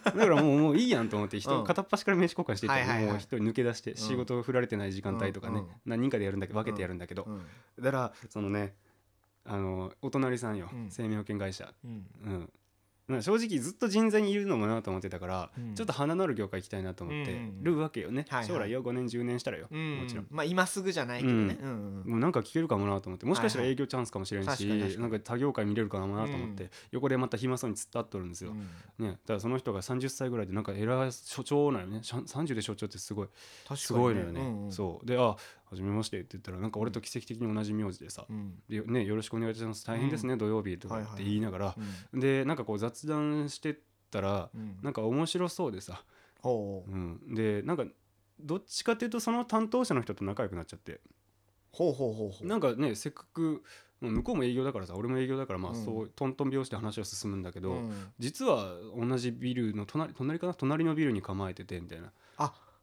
[0.05, 1.65] だからもうもういいやんと思ってう人ん。
[1.65, 3.13] 片っ端から名刺交換していって、はいはいはい。
[3.13, 6.41] もう一人抜け出して仕事を振られてない時間帯とかね、何人かでやるん。
[6.41, 7.43] だけど分けてやるんだけど、うん。
[7.85, 8.75] だからそのね
[9.45, 10.91] あのお隣さんよ、うん。
[10.91, 11.73] 生命保険会社。
[11.85, 12.51] うん
[13.09, 15.75] 正直ずっと人材にいるのもなと思ってたから、うん。
[15.75, 18.49] ちょっと花のある業界行きたいなと思ってうんるわけよね、はいはい。
[18.49, 20.01] 将来よ5年10年したらよ、うん。
[20.01, 20.27] もちろん。
[20.31, 21.59] まあ今すぐじゃないけどね。
[21.61, 22.11] ううんうん。
[22.11, 23.25] もうなんか聞けるかもなと思って。
[23.25, 23.73] もしかしたらはいはい。
[23.73, 25.03] 営業チャンスかもしれんし、確かに確かに。
[25.03, 26.71] なんか他業界見れるかなと思って、うん。
[26.93, 28.53] 横でまた暇そうに突っ立っとるんですよ、
[28.99, 29.07] うん。
[29.07, 32.03] ね、だからその人が30歳ぐらいでなんか偉い所長なのね。
[32.03, 33.29] しゃ30で所長ってすごい。
[33.29, 34.73] 確かにすごいのよね、うんうん。
[34.73, 35.07] そう。
[35.07, 35.37] で「あ
[35.71, 39.87] はじめまして」って言ったらなんか俺と奇跡的に同じ名字でさうん「でね、よろしくお願いします。
[39.87, 41.77] 大変ですね、土曜日」とかって言いながら、
[42.13, 42.21] うん。
[42.21, 43.77] でなんかこう雑談してっ
[44.11, 44.79] たらうん。
[44.83, 46.05] なんか面白そうでさ、
[46.41, 46.95] ほうう。
[46.95, 47.85] ん、でなんか
[48.41, 51.01] どっちかっていうとその担当者の人と仲良くなっちゃって。
[51.73, 52.47] ほうほうほうほう。
[52.47, 53.63] なんかねせっかく
[54.01, 55.85] まあ向こうも営業だからさ俺も営業だからまあうん。
[55.85, 57.93] そうトントン拍子で話は進むんだけど、うん。
[58.19, 60.55] 実は同じビルの隣隣かな？
[60.55, 62.07] 隣のビルに構えててみたいな。
[62.07, 62.13] あ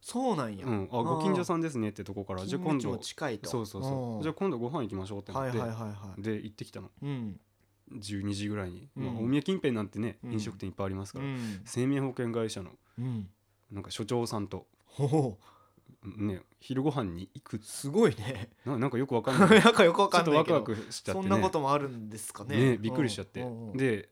[0.06, 0.68] そうなんや。
[0.68, 2.96] うん、あご近所さんですねってとこからじゃあ今度。
[3.00, 3.50] 近いと。
[3.50, 4.22] そうそうそう。
[4.24, 6.22] じゃあ今度ご飯行きましょうってなって、はいはいはいはい。
[6.22, 6.92] で行ってきたの。
[7.02, 7.40] うん。
[7.92, 9.04] 12時ぐらいに、うん。
[9.04, 10.34] まあ、大宮近辺なんてね、うん。
[10.34, 11.62] 飲食店いっぱいありますから、うん。
[11.66, 13.28] 生命保険会社のうん。
[13.72, 15.40] なんか所長さんと、ほ
[16.04, 17.58] ね、昼ご飯に行く。
[17.58, 18.52] うすごいね。
[18.64, 19.50] ななんかよくわかんない。
[19.60, 20.82] なんかよくわちょっとワクかんないけど。
[20.82, 21.30] ワクしちゃってね。
[21.30, 22.74] そんなこともあるんですかね。
[22.74, 24.10] ねびっくりしちゃって、で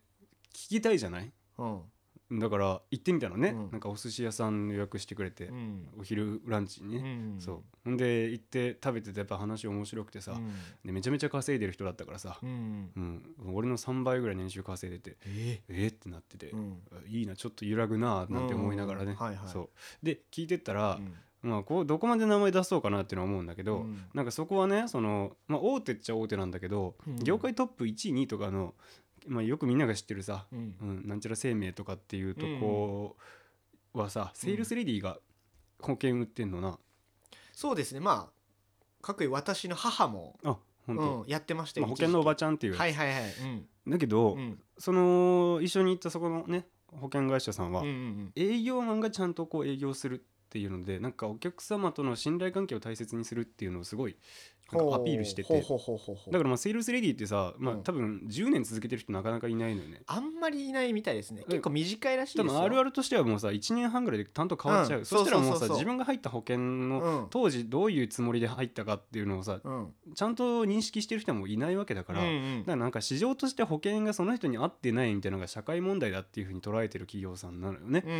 [0.52, 1.32] 聞きたいじゃない？
[1.58, 1.82] うん
[2.38, 3.70] だから行ってみたのね、うん。
[3.70, 5.88] なんかお寿司屋さん予約してくれて、うん。
[5.98, 7.62] お昼ランチにうね、んそう。
[7.84, 10.52] ほんで行って食べててやっぱ話面白くてさ、うん。
[10.84, 13.22] でめちゃめちゃ稼いでる人だったからさ、うんうん、
[13.54, 16.82] 俺の3倍ぐらい年収稼いでてええー、ってなってて、うん。
[17.08, 19.48] いいなちょっと揺らぐななんて思いながらね、うんはいはい。
[19.48, 19.68] そう。
[20.02, 20.98] で聞いてったら、
[21.42, 24.04] まあこうどこまで名前出そうかなっていうのは思うんだけど、うん。
[24.14, 27.16] なんかそこはねその、まあ、大手っちゃ大手なんだけど、うん。
[27.22, 28.74] 業界トップ1位2位とかの、
[29.26, 30.76] まあ、よくみんなが知ってるさ、うん。
[30.80, 33.16] うん、なんちゃら生命とかっていうとこ
[33.92, 35.18] はさ、セールスレディが
[35.80, 36.78] 保険売ってんのな。
[37.52, 38.00] そうですね。
[38.00, 40.56] まあかっこいい私の母も、あ
[40.86, 43.22] 本当、うん、やってましたまあ、よ保険のおばちちゃんっていう、はいはいはい。
[43.86, 44.38] だけど、うん。
[44.38, 48.32] うんその一緒に行ったそこのね保険会社さんは、うんうん。
[48.34, 54.16] 営業マンがちゃんとこう営業するっていうのでなんかお客様との信頼関係を大切にするっていうのをすごい
[54.72, 55.60] アピールしてて。
[55.60, 57.82] だからまあセールスレディってさ、まあうん。
[57.82, 60.02] 多分10年続けてる人なかなかいないのよね。
[60.06, 61.42] あんまりいないみたいですね。
[61.42, 61.44] ん。
[61.44, 62.60] 結構短いらしい多ですよ。
[62.60, 65.04] 分あるあるとしてはもうさ1年半ぐらいで担当変わっちゃう、うん。
[65.04, 67.26] そしたらもうさ自分が入った保険のうん。
[67.30, 69.92] 当時どういうつもりで入ったかっていうのをさうん。
[70.14, 72.58] ちゃんと認識してる人はもういないわけだから、うんうん。
[72.60, 78.02] だからなんか市場として保険がその人に合ってないみたいなのが社会問題だっていうふうに捉えてる企業さんなのよね。
[78.06, 78.10] う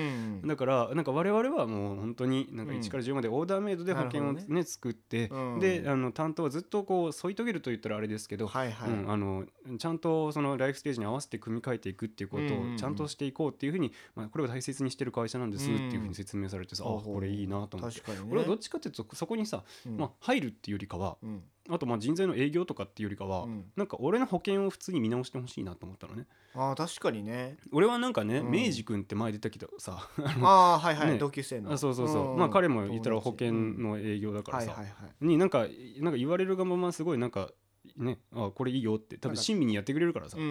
[0.44, 4.62] んだからなんか我々はもう本当になんかうん1から10までオーダーメイドで保険をなるほどね。
[4.64, 5.61] 作ってうん。
[5.61, 9.44] であの担当はずっとこう添い遂げると言ったらあれですけど、はいはい、うん、あの
[9.79, 18.01] ちゃんとそのライフステージに合わせて組み替えていくっていうことをちゃんとしていこうっていうふうに、まあ、これを大切にしてる会社なんですっていうふうに説明されてさ、うんあこれいいなと思って。
[18.01, 18.07] ね。
[18.31, 19.97] 俺はどっちかっていうとそこにさ、うん。
[19.97, 23.64] まあ、入るっていうよりかはうんあとまあ人材の営業とかっていうよりかは、うん。
[23.77, 26.27] なんか俺の保険を普通に見直してほしいなと思ったのね。
[26.55, 27.57] あー確かにね。
[27.72, 28.50] 俺はなんかね、うん。
[28.50, 30.09] 明治君って前出たけどさ
[30.42, 31.18] ああはいはい、 ね。
[31.18, 31.72] 同級生の。
[31.72, 33.83] あそうそうそう、んまあ彼も言ったら保険うん。
[33.83, 35.27] の営業だからさ、はいはいはい。
[35.27, 35.66] になんか
[36.00, 37.50] なんか言われるがまますごいなんか
[37.97, 40.49] ねあこれいいよって多分親身にやってくれるからさ、ううん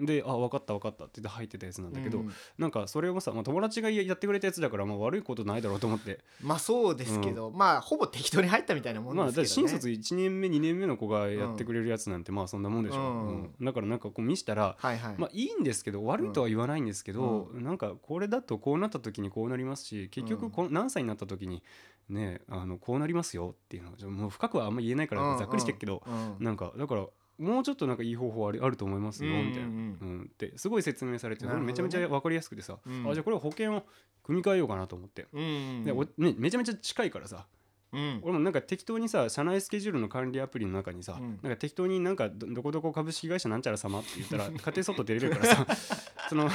[0.00, 0.06] ん。
[0.06, 6.20] であ分かった分かったって言って入ってたやつなんだけど、うんなんかそれをさ、まあ、友達がやってくれたやつだからまあ悪いことないだろうと思って。
[6.42, 9.48] まあそうですけど、まあほぼ適当に入ったみたいなもんですけど、ね。
[9.48, 13.64] 新卒1年目2年目の子がやってくれるやつなんてまあそんなもんでしょ、うんうん。
[13.64, 21.62] だからなんかこう見したらはいはい、まあいいんですけど悪いとは言わないんですけど、なんかこれだとこうなった時にこうなりますし結局こ、何歳になった時に
[22.10, 27.06] ねあのこうなりますよっていうのはもう深くはあんま言えないからざっくりしてるけど、うんなんかだから
[27.38, 33.08] もうちょっとなんかいい方法あるあると思いますようんうんうんみたいな、うんってすごい説明されて、めちゃめちゃ分かりやすくてさ、うん。
[33.08, 33.82] あじゃあこれ保険を
[34.22, 35.46] 組み替えようかなと思って、うんう
[35.80, 35.84] ん。
[35.84, 37.46] でおね、めちゃめちゃ近いからさ
[37.92, 38.20] うん。
[38.22, 41.38] 俺もなんか適当にさ社内スケジュールの管理アプリの中にさ、うん。
[41.42, 45.66] なんか適当になんかどどこどこ株式会社なんちゃら様って言ったら 家庭外出れるからさ
[46.28, 46.48] その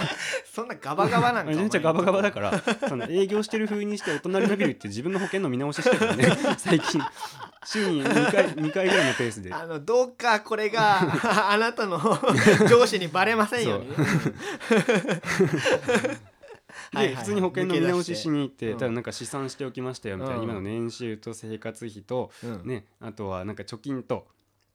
[0.45, 7.01] そんなガバガバなんかめちガバガバだからその営業してる風にしてお隣のビル行って自分の保険の見直ししてるからね 最近。
[7.67, 9.51] 週に2回2回ぐらいのペースで。
[9.51, 11.97] あのどうかこれがあなたの
[12.69, 13.89] 上司にバレませんように。
[13.89, 13.95] ね
[16.95, 20.43] はい普通に保険の見直ししに行って、うんただなんか試算しておきましたよみたいな、うん。
[20.43, 22.67] 今の年収と生活費と、うん。
[22.67, 24.27] ね、あとはなんか貯金と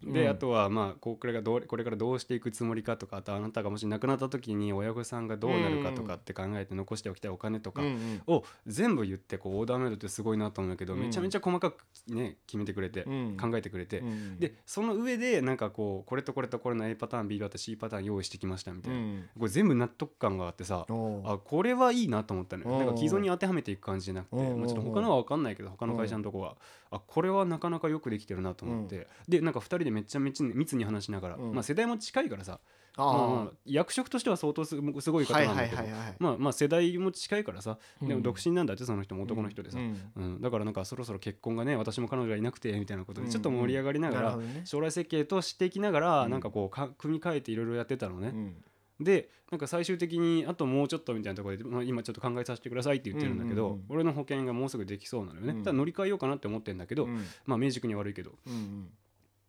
[0.03, 0.29] で、うん。
[0.31, 7.83] あとはまあこれがどうこれからどうしていくつもりかとかあとあなたがもし亡くなった時に親御さんがどうなるかとかって考えて残しておきたいお金とか
[8.27, 11.01] を全部言ってこうオーダーメイドってすごいなと思うけど、うん。
[11.01, 13.37] めちゃめちゃ細かくね決めてくれて、うん。
[13.37, 19.29] 考えてくれて、うんでその上でなんかこうこれとこれとこれの A パターン B パターン C パターン用意してきましたみたいな、うん。
[19.39, 22.71] これ全部納得感があってさ、あこれはいいなと思ったのよ。
[22.71, 26.57] うんなんか既存に当てはめていく感じじゃなくて、うんまあ、ちょっと他のは分かんないけど他の会社のとこは、
[26.93, 31.55] あこれはなかなかよくできてるなと思って、でなんか2人でめっちゃめっちゃ密に話しながら、うん。
[31.55, 32.59] まあ、世代も近いからさ、
[32.97, 35.83] あまあ役職としては相当すすごい方はいなんだけど、
[36.19, 38.17] まあまあ世代も近いからさ、でうん。
[38.17, 40.39] も独身なんだってその人も男の人でさ、ううん。
[40.39, 43.27] んだからなんかそろそろ結婚がね私も彼女がいなくてみたいなことうん。
[43.29, 46.31] でちょっと盛り上がりながら、将来設計としていきながら、うん。
[46.31, 48.65] なんかこうか組み替えていろいろやってたのね、うん
[49.01, 53.85] でなんか最終的にあともうちょっとみたいなところで、まあ、今ちょっと考えさせてくださいって言ってるんだけど、うんうんうん。
[53.89, 55.63] 俺の保険がもうすぐできそうなのよね、うん。
[55.63, 57.25] ただ乗り換えようかなって思ってるんだけど、うん。
[57.47, 58.33] まあ明治君には悪いけど。
[58.47, 58.91] うん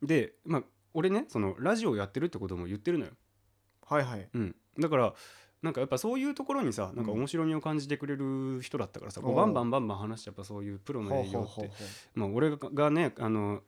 [0.02, 3.12] でまあ俺ねそのラジオやってるってことも言ってるのよ、
[3.88, 4.28] はいはい。
[4.34, 5.14] うん、だから
[5.62, 11.70] なんかやっぱそういうところにさなんかうん面白みを感じてくれる人だったからさ、こうおうバンバンバンバン話してやっぱそういうプロの営業って。
[12.16, 13.62] まあ俺がねあの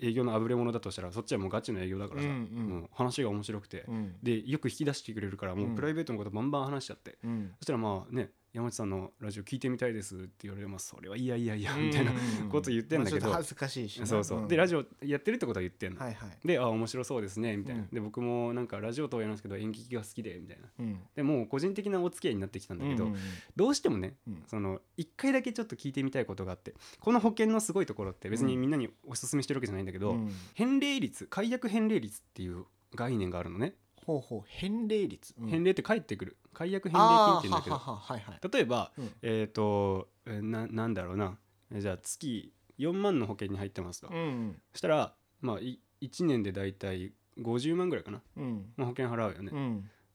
[0.00, 2.68] 営業のあぶれ者だとしたらそっちはもうガチの営業だからさ、うんうん。
[2.80, 4.16] もう話が面白くて、ううん。
[4.22, 7.52] でよく引き出してくれるからもううんプライベートのことバンバン話しちゃって、うん。
[7.58, 12.12] そしたらまあね山内さんのラジオ聞いてみたいですって言われてまあそれはいやいやいやみたいな、
[12.52, 13.32] こと言ってんだけど。
[13.32, 14.48] 恥ずかしいしなそうそう、ん。
[14.48, 16.46] でラジオやってるってことは言ってんの、はいはい。
[16.46, 17.88] であ面白そうですねみたいな、うん。
[17.92, 20.68] で僕もなんかラジオとは言いますけど演劇が好きでみたいな。
[20.78, 21.00] うん。
[21.16, 23.08] でもう個人的なお付き合いになってきたんだけど、
[23.56, 24.42] どうしてもねうん。
[24.46, 30.32] その1回だけちょっと聞いてみたいことがあってこの保険のすごいところって別にみんなにおすすめしてるわけじゃないんだけど、うん。
[30.54, 33.74] 返礼率解約返礼率っていう概念があるのね、
[34.06, 35.34] ほうほう返礼率。
[35.40, 35.48] うん。
[35.48, 36.36] 返礼って返ってくる。
[36.52, 37.76] 解約返礼金って言うんだけど。
[37.76, 38.40] はいはい。
[38.52, 39.10] 例えばうん。
[39.22, 40.06] えっ、ー
[40.42, 41.38] ななんだろうな。
[41.70, 45.78] えーじゃあ月4万の保険に入ってますと、うんそしたらまあ1
[46.26, 48.72] 年でだいたい50万ぐらいかな、うん。
[48.76, 49.50] まあ、保険払うよね。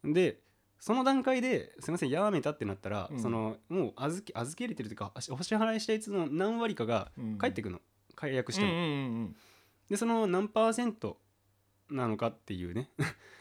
[0.03, 0.13] う、ん。
[0.13, 0.39] で
[0.79, 3.19] その段階ですみませんやめたってなったら、うん。
[3.19, 7.37] そのもう預け預け入れてるというかお支払いしたやつの何割かがうん。
[7.37, 7.81] 返ってくの、
[8.15, 8.87] 解約しても、うんうんう
[9.25, 9.35] ん。
[9.89, 11.17] でその何パーセント
[11.91, 12.89] なのかっていうね。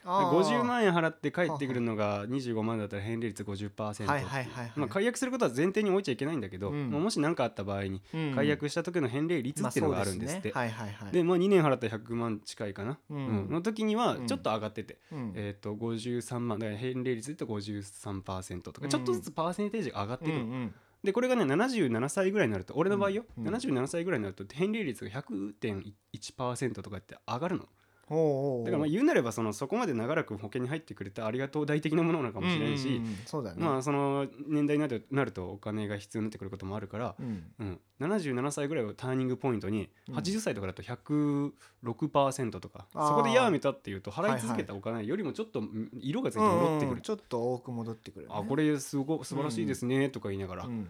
[0.05, 0.39] あー。
[0.39, 4.73] 50万円払って返ってくるのが25万だったら返礼率50%はいはいはいはい。
[4.77, 6.91] まあ、解約することは前提に置いちゃいけないんだけど、うん。
[6.91, 8.33] まあもし何かあった場合にうん。
[8.35, 10.77] 解約した時の返礼率っていうのがあるんですって、まあそうね。
[10.77, 11.13] はいはいはい。
[11.13, 13.17] でまあ、2年払ったら100万近いかな、うん。
[13.17, 13.51] うん。
[13.51, 15.33] の時にはちょっと上がってて、うん。
[15.35, 18.91] えー、と53万だから返礼率で言うと53%とか、うん。
[18.91, 20.75] ちょっとずつパーセンテージが上がってくる、うんうん。
[21.05, 23.47] でこれがね77歳ぐらいになると俺の場合よ、うん。
[23.47, 27.69] うん77歳ぐらいになると返礼率が100.1%とかって上がるの
[28.09, 33.57] だからまあ言うなればそのそこまで長らく保険に入ってくれたありがとう代的なものなのかもしれんし、うんうんうんそうだね。
[33.59, 37.45] まあその年代になるなるとお金が必要になってくることもあるから、うん。
[37.59, 40.15] うん、77歳ぐらいをターニングポイントにうん。
[40.17, 50.89] 80歳とかだと106%とか、そこでやめたっていうと払い続けたお金よりもちょっとうん色がついて戻ってくる、ちょっと多く戻ってくるあこれすご素晴らしいですねとか言いながら、うん。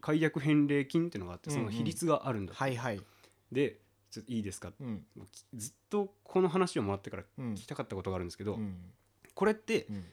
[0.00, 3.00] 解約返礼金っていうのがあってその比率があるんだはいはい。
[3.50, 3.78] で
[4.10, 4.72] ちょっといいですか？
[4.80, 5.04] うん。
[5.54, 7.52] ずっとこの話をもらってからうん。
[7.54, 8.74] 聞きたかったことがあるんですけど、うん。
[9.34, 10.04] これってうん。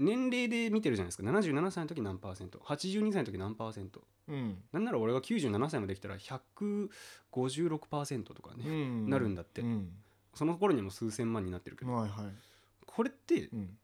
[0.00, 4.02] 年齢で見てるじゃないですか？77歳の時何パーセント？82歳の時何パーセント？
[4.28, 4.62] うん。
[4.72, 6.16] なんなら俺が97歳まで来たら
[7.32, 9.10] 156%とかね、うん。
[9.10, 9.62] なるんだって。
[9.62, 9.90] うん。
[10.34, 12.26] その頃にはもう数千万になってるけど、はいはい。
[12.86, 13.76] これってうん。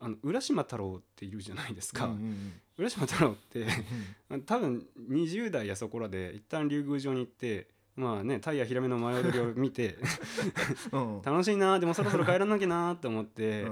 [0.00, 3.66] あの浦島太郎っているじゃないですか、うんうん浦島太郎って
[4.46, 7.66] 多分20代やそこらで一旦竜宮城に行って
[7.98, 9.96] まあねタイやヒラメの舞踊りを見て
[11.24, 13.70] 楽しいなでもそろそろ帰らなきゃなと思って、う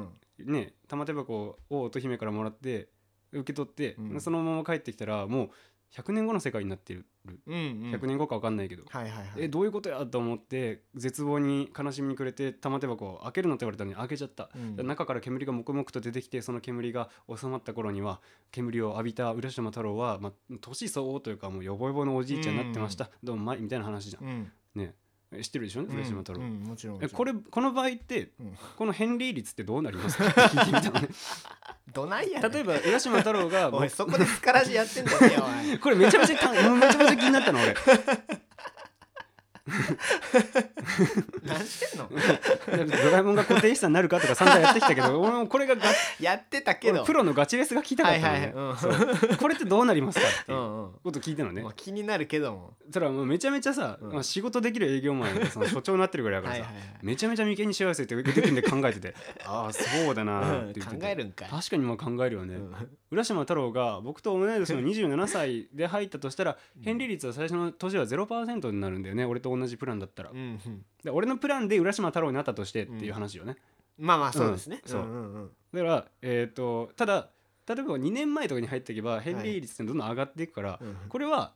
[0.51, 0.53] ん。
[0.53, 2.89] ね玉手箱を乙姫からもらって
[3.33, 4.21] 受け取って、うん。
[4.21, 5.51] そのまま帰ってきたらもう
[5.95, 7.55] 100年後の世界になってる、うんうん。
[7.93, 9.29] 100年後か分かんないけど、はいはいはい。
[9.39, 14.87] えどういうことやと思って絶望に悲しみに暮れて玉手箱を開けるのって言われたのに開けちゃった、うん。
[14.87, 18.21] 中から煙が黙々と出てきてその煙が収まった頃には
[18.51, 24.53] 煙を浴びた浦島太郎は、まあ、年相応というかもうヨボヨボのおじいちゃんになってました、どうも前みたいな話じゃん、うん。
[24.75, 24.95] ね。
[25.43, 27.11] 知ってるでしょ浦島太郎、うんうんもちろんもちろん。
[27.11, 28.57] えこれこの場合ってうん。
[28.77, 30.27] この返礼率ってどうなりますか？
[30.27, 31.09] っ て聞いてみたのね
[31.93, 32.53] どないやねん。
[32.53, 35.37] 例えば浦島太郎が おいそこでスカラジやってんだね
[35.71, 35.79] おい。
[35.81, 37.75] これめちゃめちゃめちゃめちゃ気になったの俺
[41.45, 42.09] 何してんの？
[42.09, 45.87] ドラえもんが固定資産になるかとか散々やってきたけど 俺もこれがガ
[46.21, 46.99] やってたけど。
[47.01, 48.27] 俺プロのガチレスが聞きたかったの。
[48.27, 48.71] ね、はいはいはい。
[48.71, 48.77] うん。
[48.77, 49.37] そう。
[49.37, 50.59] これってどうなりますかっていう
[51.03, 52.75] こと聞いたのね、まあ気になるけども。
[52.93, 54.13] それはもうめちゃめちゃさ、うん。
[54.13, 56.99] まあ、仕事できる営業マンでその所長になってるぐらいだからさ、はいはいはい。
[57.03, 61.49] めちゃめちゃ眉間にしわ寄せて腕組んで考えてて ああそうだなって言ってて、うん考えるんかい。
[61.49, 62.75] 確かにまあ考えるよね、うん。
[63.11, 69.25] 浦島太郎が僕と同い年の27歳で入ったとしたら返利率は最初の年は0%になるんだよね。
[69.25, 70.85] 俺と同じプランだったら、うんうん。
[71.03, 73.57] で俺のプランで浦島太郎になったとしてっていう話よね、
[73.99, 74.81] まあまあそうですね。
[74.85, 74.91] うん。
[74.91, 75.03] そう。
[75.03, 75.51] んんん。
[75.73, 77.29] だからえっ、とただ
[77.69, 81.53] 例えば2年前とかに入っていけば返利率ってどんどん上がっていくから、うんこれは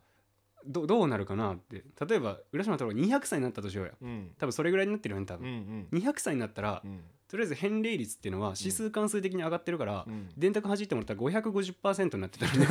[0.67, 1.83] どどうなるかなって。
[2.07, 3.85] 例えば浦島太郎200歳になったとしよ。
[3.85, 4.31] うやうん。
[4.39, 7.01] 多分それぐらいになってるよね多うんう分、ん200歳になったら、うん。
[7.29, 12.67] とりあえず返礼率っていうのは指数関数的に上がってるから、うん電卓弾いてもらったら550%になってたらね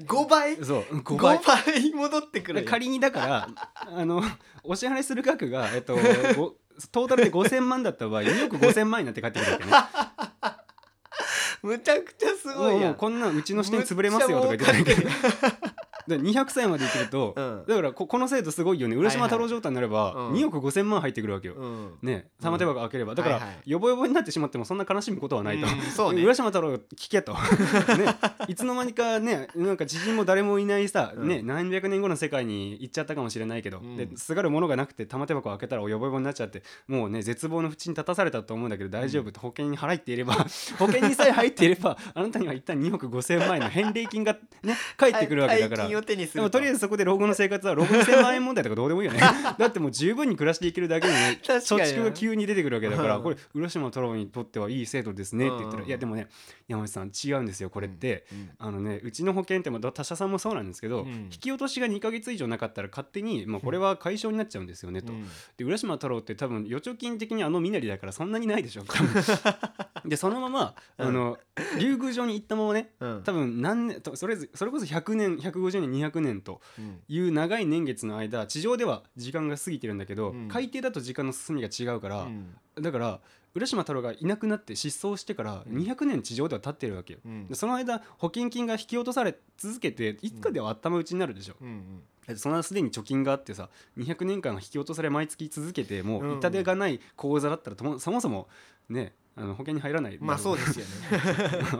[0.00, 0.56] 5倍？
[0.56, 1.38] そう5 5倍。
[1.38, 2.66] 倍戻ってくるよ。
[2.68, 3.48] 仮にだから
[3.96, 4.22] あの
[4.64, 5.96] お支払いする額が、えっと、
[6.36, 6.56] ご
[6.90, 9.72] トータルで5000万だった場合2億5000万になって帰ってくるわけね。
[11.62, 15.10] むちゃくちゃすごいやもうんこんなんうちの支店潰れますよとか言ってたけど
[16.06, 17.64] で200歳まで生きると、うん。
[17.66, 18.96] だからここの制度すごいよね。
[18.96, 20.34] 浦島太郎状態になればはいはいうん。
[20.34, 21.98] 2億5000万入ってくるわけよ、うん。
[22.02, 22.28] ね。
[22.40, 23.14] 玉手箱開ければ。
[23.14, 23.56] だから、はいはい。
[23.66, 25.66] ヨボヨボになってしまってもそんな悲しむことはないと、
[26.08, 26.22] うん ね。
[26.22, 27.38] 浦島太郎聞けと、 ね、
[28.48, 31.28] いつの間にかねなんか知人も誰もいないさ、うん。
[31.28, 33.96] ね、何百年後の世界に行っちゃったかもしれないけど、うん。
[33.96, 39.42] ですがるものがなくて玉手箱開けたらヨボヨボになっちゃってもうね絶望の淵に立たされたと思うんだけど大丈夫と。
[39.42, 40.34] 保険に払っていれば
[40.78, 49.20] 保険にさえ入っていればあなたには一旦2億5000万円の返礼金がね返ってくるわけだからを手にするでもとりあえずそこで老後の生活は老後2000万円問題とかどうでもいいよね。
[49.58, 53.22] だってもう十分に暮らしていけるだけのね貯蓄が急に出てくるわけだからうん。
[53.22, 55.88] これ浦島太郎にとってはいい制度ですねって言ったらうん。
[55.88, 56.28] いやでもね
[56.68, 58.26] 山内さん違うんですよこれって。
[58.32, 58.50] うん。
[58.58, 61.08] あのねうちの保険ってまあ他社さんもそうなんですけどうん。
[61.24, 65.12] 引き落としが2ヶ月以上なかったら勝手にまあこれは解消になっちゃうんですよねと。
[65.12, 65.28] うん。
[65.56, 68.84] で浦島太郎って多分預貯金的にあの身なりだからそんなにないでしょ
[70.04, 71.38] でそのままあの
[71.78, 73.22] 竜宮城に行ったままねうん。
[73.24, 77.00] 多分何年とそれぞそれこそ100年150年200年とうん。
[77.08, 80.48] いう長い年月の間地上では時間が過ぎてるんだけど、うん。
[80.48, 82.54] 海底だと時間の進みが違うから、うん。
[82.80, 83.20] だから
[83.54, 85.78] 浦島太郎がいなくなって失踪してからうん。
[85.78, 87.48] 200年地上では経ってるわけよ、うん。
[87.48, 92.36] でその間保険金が引き落とされ続けていつかでは頭打ちになるでしょ、うんうん。
[92.36, 93.68] そんなすでに貯金があってさ
[93.98, 98.48] 200年間引き落とされ毎月続けてもう痛手がない口座だったらともそもそも
[98.88, 100.92] ねあの保険に入らないまあそうですよね。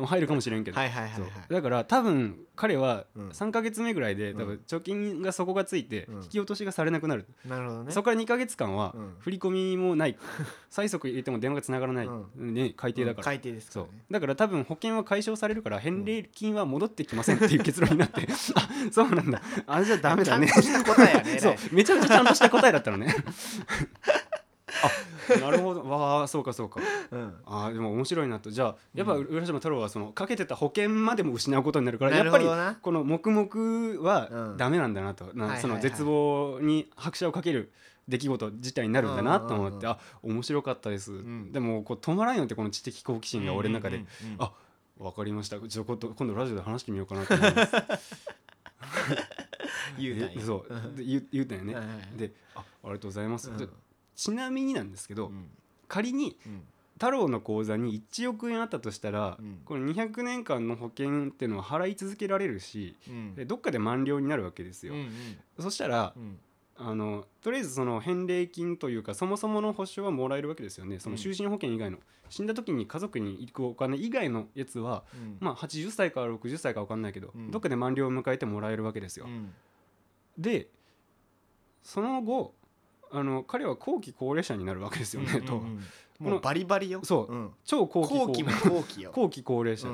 [0.07, 1.31] 入るかもしれんけど、はいはいはいはい。
[1.53, 3.29] だから多分彼はうん。
[3.29, 4.39] 3か月目ぐらいでうん。
[4.39, 6.23] 多分貯金が底がついてうん。
[6.23, 7.93] 引き落としがされなくなる、なるほどね。
[7.93, 9.15] そこから2か月間はうん。
[9.19, 10.17] 振り込みもない。
[10.73, 13.89] 催促入れても電話がつながらない、うね、改定だから、改定ですかそう。
[14.11, 18.27] だから多分保険は解消されるから返礼金は戻ってきませんっていう結論になって。
[18.57, 19.43] あそうなんだ。
[19.67, 20.49] あじゃあダメだね。
[21.39, 21.55] そう。
[21.73, 23.15] めちゃめちゃちゃんとした答えだったのね
[24.83, 25.85] あなるほど。
[25.85, 26.81] わあそうかそうか。
[27.11, 27.35] うん。
[27.47, 28.51] あーでも面白いなと。
[28.51, 29.27] じゃあやっぱうん。
[29.27, 32.47] 浦島太郎はそのかけてた保険までも失うことになるからなやっぱり
[32.81, 34.57] この黙々はうん。
[34.57, 37.73] ダメなんだなと、なその絶望に拍車をかける
[38.09, 39.91] 出来事自体になるんだなと思って、うんうんうん。
[39.91, 41.53] あ面白かったです、ん。
[41.53, 44.39] でもこう止まらんよってこの知的好奇心が俺の中で、うんうんうん。
[44.41, 44.53] あ
[44.99, 45.59] わかりました。
[45.59, 47.73] じゃあ今度今度ラジオで話してみようかなと思います。
[49.99, 50.33] 言うたんや。
[50.37, 50.67] え そう。
[50.97, 51.75] 言言うたよね、
[52.17, 53.57] であありがとうございます、うん。
[53.57, 53.67] で
[54.15, 55.51] ちなみになんですけど、うん。
[55.89, 56.63] 仮にうん。
[56.95, 59.61] 太郎の口座に1億円あったとしたら、うん。
[59.65, 62.97] この200年間の保険っていうのは払い続けられるし
[63.37, 65.11] うどっかで満了になるわけですよ、うん
[65.59, 66.39] そしたらうん。
[66.77, 71.01] あのとりあえずその返礼金というかそもそもの保証はもらえるわけですよね。
[71.01, 71.99] その就寝保険以外の、
[72.29, 75.37] 死んだ時に家族に行くお金以外のやつは、うん。
[75.41, 77.51] まあ80歳から60歳か分かんないけど、うん。
[77.51, 79.53] どっかで満了を迎えてもらえるわけですよ、うん。
[80.39, 80.69] で
[81.83, 82.55] その後
[83.13, 85.63] あの彼は後期高齢者になるわけですよね、と。
[86.19, 87.01] もうバリバリよ？
[87.05, 87.33] そう。
[87.33, 87.51] うん。
[87.65, 89.13] 超後期後期も後期よ。
[89.13, 89.89] 後期高齢者、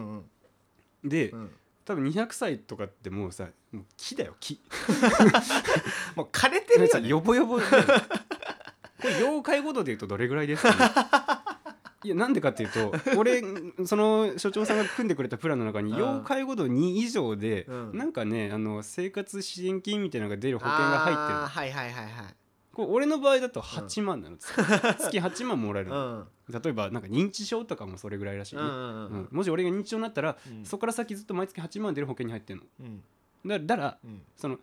[1.04, 1.50] で、うん。
[1.84, 4.60] 多分200歳とかってもうさもう木だよ木。
[6.14, 7.08] もう枯れてるよね。
[7.08, 7.62] ヨボヨボこ
[9.04, 11.54] れ要介護度でいうとどれぐらいですかね？
[12.04, 13.42] いやなんでかっていうと俺
[13.84, 15.98] その所長さんが組んでくれたプランの中にうん。
[15.98, 17.96] 要介護度2以上で、うん。
[17.96, 22.36] なんかねあの生活支援金みたいなのが出る保険が入ってるはいはいはいはい
[22.78, 24.54] これ俺の場合だと8万なの、 月
[25.10, 26.28] 月8万もらえるうの、ん。
[26.48, 28.56] 例えばなんか認知症とかもそれぐらいらしい。
[28.56, 30.64] ね、うんもし俺が認知症になったら、うん。
[30.64, 32.66] そこから先ずっと毎月8万出る保険に入ってるの。
[32.78, 33.02] うん。
[33.48, 34.22] だだからうん。
[34.36, 34.60] その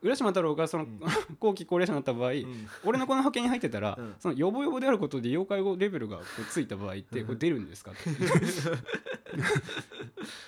[0.00, 1.00] 浦島太郎がその、ん。
[1.38, 2.66] 後期高齢者になった場合、うん。
[2.86, 4.14] 俺のこの保険に入ってたら、うん。
[4.18, 7.90] その予防予防であることで要介護レベルがこうついた場合ってこれ出るんですか？
[7.90, 8.00] っ て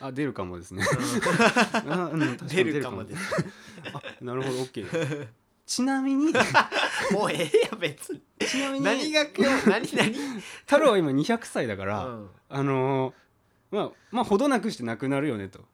[0.01, 0.83] あ出るかもですね。
[1.87, 3.05] あ、うん、出るかも。
[3.05, 3.45] です。
[3.93, 5.29] あなるほど OK
[5.67, 6.33] ちなみに
[7.13, 8.23] もうええや別に。
[8.41, 10.15] ちなみに何が今日何何？
[10.67, 12.31] 太郎は今200歳だから、うん。
[12.49, 13.15] あのー
[13.71, 15.65] まあまあほどなくして亡くなるよねと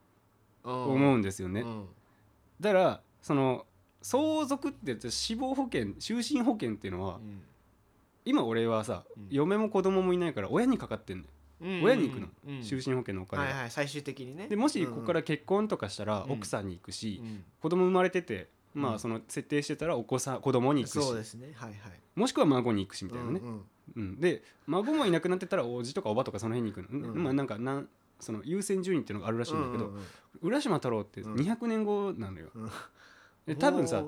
[0.63, 1.87] 思うんですよね、うん。
[2.61, 3.65] だからその
[4.01, 7.41] 相続ってやつ死亡保険就寝保険っていうのは、うん。
[8.23, 9.27] 今俺はさ、うん。
[9.29, 11.29] 嫁も子供もいないから親にかかってんのよ、
[11.61, 12.59] うん親に行くの、うん。
[12.59, 14.47] 就寝保険のお金が、はいはい最終的にね。
[14.47, 16.31] でもしここから結婚とかしたらうん。
[16.31, 17.43] 奥さんに行くし、うん。
[17.59, 18.95] 子供生まれててまうん。
[18.95, 21.05] あその設定してたらお子さん子供に行くし。
[21.05, 21.53] そうですね。
[21.55, 21.79] はいはい。
[22.15, 23.63] もしくは孫に行くしみたいなね、うんうん。
[23.95, 24.19] うん。
[24.19, 27.23] で孫もいなくなってたらおじとかおばとかその辺に行くの、うん。
[27.23, 30.01] まあなんかなんその優先順位っていうのがあるらしいんだけど、うんうん
[30.41, 31.33] 浦島太郎ってうん。
[31.35, 32.69] 200年後なのよ、うん。
[33.45, 34.03] で多分さ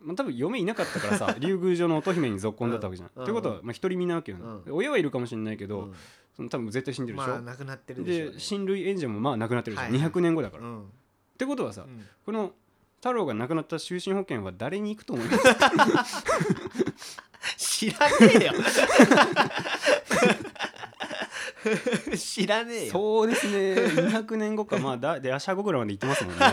[0.00, 3.10] まあ、多分嫁いなかったからさ 竜宮城の乙姫に続婚だったわけじゃん。
[3.14, 3.22] うん。
[3.24, 4.64] ってことはまあ独り身なわけよね、うん。
[4.64, 5.94] で親はいるかもしれないけど、うん。
[6.36, 10.10] その多分絶対死んでるでしょ、まあなくなってるでしょうでね親類縁者もまあ亡くなってるでしょ、はいはい。
[10.10, 10.62] 200年後だから。
[10.62, 10.90] っうん。
[11.36, 12.04] てことはさ、うん。
[12.24, 12.54] この
[13.00, 15.54] 太郎が亡くなった就寝保険は誰に行くと思います？
[15.54, 15.56] か
[17.56, 18.52] 知らねえよ。
[22.16, 22.92] 知らねえよ。
[22.92, 23.74] そうですね。
[23.74, 26.44] 200年後かまあだでアシャゴぐらいまで行ってますもんね。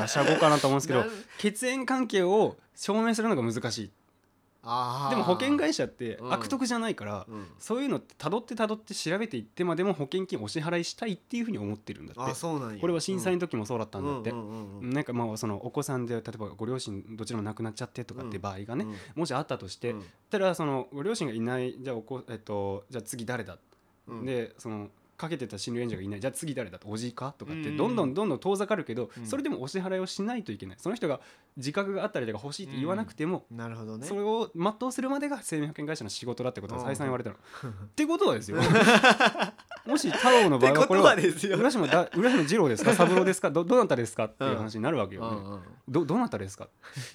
[0.00, 1.04] アシャゴかなと思うんですけど
[1.38, 3.90] 血縁関係を証明するのが難しい
[4.62, 6.32] でも保険会社ってうん。
[6.32, 7.46] 悪徳じゃないから、うん。
[7.58, 12.40] そういうのって辿って辿って調べていってまでも保険金お支払いしたいっていうふうに思ってるんだって。
[12.80, 14.90] これは震災の時もそうだったんだって、うんうんうんうん。
[14.90, 20.04] なんかまあそのお子さんで例えばご両親どちらも亡くなっちゃってとかって場合がね、もしあったとして、うん。
[20.30, 23.58] たらそのご両親がいないじゃあお子、えっと、じゃあ次誰だ、
[24.06, 24.24] うん。
[24.24, 26.20] でそのかけてた親類縁者がいない。
[26.20, 26.88] じゃあ次誰だと。
[26.88, 27.34] おじか？
[27.38, 27.76] とかってうん。
[27.76, 29.26] どんどんどんどん遠ざかるけど、うん。
[29.26, 30.76] それでもお支払いをしないといけない。
[30.80, 31.20] その人が
[31.56, 34.06] 自覚があったりとか欲しいって言わなくても、なるほどね。
[34.06, 36.86] それを全うするまでが生命保険会社の仕事だってことがうん。
[36.86, 37.36] 再三言われたの。
[37.70, 38.58] ってことはですよ。
[39.86, 41.58] もし太郎の場合はこれははですよ。
[41.58, 42.92] 浦島だ浦島二郎ですか？
[42.94, 43.50] 三郎ですか？
[43.50, 44.24] どどなたですか？
[44.24, 45.22] っていう話になるわけよ。
[45.22, 45.28] ね。
[45.28, 45.52] うん。
[45.52, 45.60] うん。
[45.88, 46.68] どどなたですか？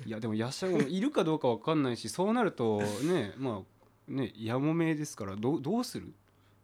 [0.06, 6.14] いやでもヤシャゴいるかどうかわかんないしそうなるとねまあねやもめですからどどうする？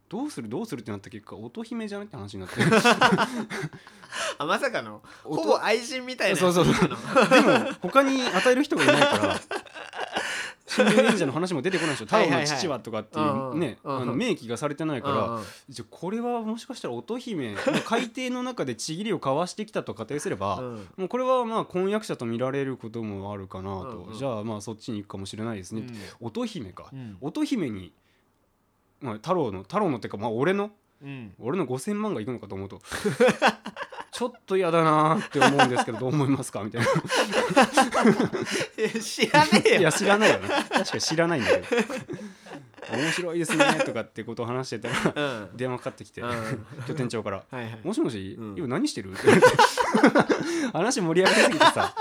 [0.09, 2.55] どうするどうするってなった結果乙姫じゃないって話になって。
[4.37, 6.89] あまさかのおほぼ愛人みたいなそうそうそう。
[7.29, 9.39] でも他に与える人がいないから
[10.67, 12.05] 親類縁者の話も出てこないでしょ。
[12.05, 20.87] 太郎の父はとかっていうね明記がされてないからじゃあこれはもしかしたら乙姫海底の中でちぎりを交わしてきたと仮定すれば、うん。
[20.97, 26.27] もうこれはまあ婚約者と見られることもあるかなと、じゃあまあそっちに行くかもしれないですね、うん。
[26.27, 27.17] 乙姫か、うん。
[27.21, 27.93] 乙姫に
[29.03, 30.71] まあ、太郎の太郎のっていうかまあ俺の？
[31.03, 31.33] うん。
[31.39, 32.81] 俺の5000万がいくのかと思うと
[34.13, 36.63] ちょっと嫌だなーって思うんですけどどう思いますか？
[36.63, 36.87] みたいな。
[38.77, 39.79] え 知らねえよ。
[39.81, 40.47] いや知らないよね。
[40.69, 41.83] 確かに知らないんだけど。
[42.91, 45.57] 面白いですねとかってことを話してたらうん。
[45.57, 46.65] 電話かかってきて、うん。
[46.87, 47.43] 拠点長から。
[47.49, 47.79] はいはい。
[47.83, 48.55] もしもし、うん。
[48.57, 49.21] 今何してる?」って
[50.73, 51.93] 話盛り上がりすぎてさ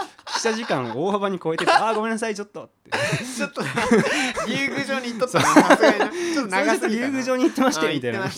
[0.42, 2.90] 記者時間大幅に超えてて「あーごめんなさいちょっと」って。
[3.36, 3.68] ちょっとな
[4.46, 5.38] 竜宮城に行っとった。
[5.38, 6.08] なさすがにな。
[6.08, 7.02] ちょっと長すぎた。
[7.02, 7.86] な宮城に行ってまして。
[7.86, 8.30] あみたいな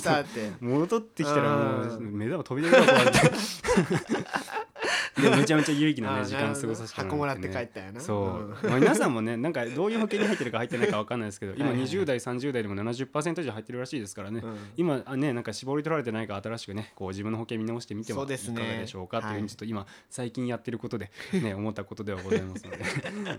[0.60, 3.20] 戻ってきたらもううん目玉飛び出るか壊れて
[5.20, 8.00] でめちゃめちゃ有意義なね時間過ごさせて箱もらって帰ねったよな。
[8.00, 8.14] そ
[8.62, 14.56] う、まあ、皆さんもねなんかどういう保険に入ってるか入ってないか分かんないですけど今はいはい20代30代でも70%以上入ってるらしいですからね、うん。
[14.76, 23.38] 今あねなんか絞り取られてないか新しくねこう自分の保険見直してみてはいかがでしょうかっていうふうはいにちょっと今最近やってることでね思ったことではございますので、 はい、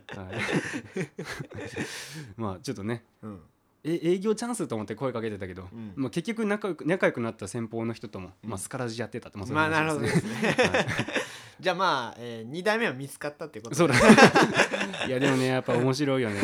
[2.38, 3.42] まあちょっとねうん。
[3.88, 5.94] え営業チャンスと思って声かけてたけど、うん。
[5.96, 10.88] まあ、結局仲良く仲良くなった先方の人とも、まあ、スカラジやってたって、まあそういうまあなるほど話でですね
[11.60, 13.96] じゃあまあ、えー、2代目は見つかったってことそうだ
[15.08, 16.42] いやでもねやっぱ面白いよね。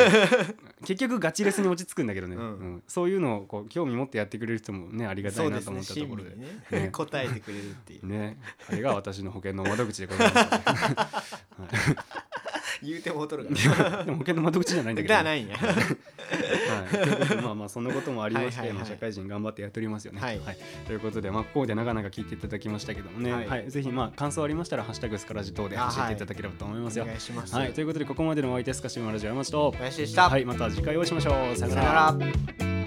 [0.85, 2.41] 結局ガチレスに落ち着くんだけどね、うん。
[2.41, 2.83] うん。
[2.87, 6.35] そういうのをこう興味持ってやってくれる人もねありがたいなと思ったところで。
[6.35, 6.89] ねね。
[6.91, 8.07] 答えてくれるっていう。
[8.07, 8.37] ね。
[8.69, 10.47] あれが私の保険の窓口でございます、
[12.83, 15.73] 言うても劣るいやでも保険の窓口じゃないんだけど、じゃないんやは
[17.33, 20.21] い、まあまあそんなこともありまして、はいはいはいまあ社会人頑張ってやっておりますよね。
[20.21, 20.39] はい。
[20.87, 23.67] ということで、まあ、ここでなかなか聞いていただきましたけどもね、ははい。
[23.67, 26.97] いぜひまあ感想ありましたら「ハッシュタグスカラジ」等であ教えていただければと思います。
[26.97, 27.03] よ。
[27.03, 27.55] お願いします。
[27.55, 31.55] はい、ということでここまでのお相手スカシマラジオ山本と、林でした、はい、また次回お会いしましょう。
[31.55, 32.80] さよなら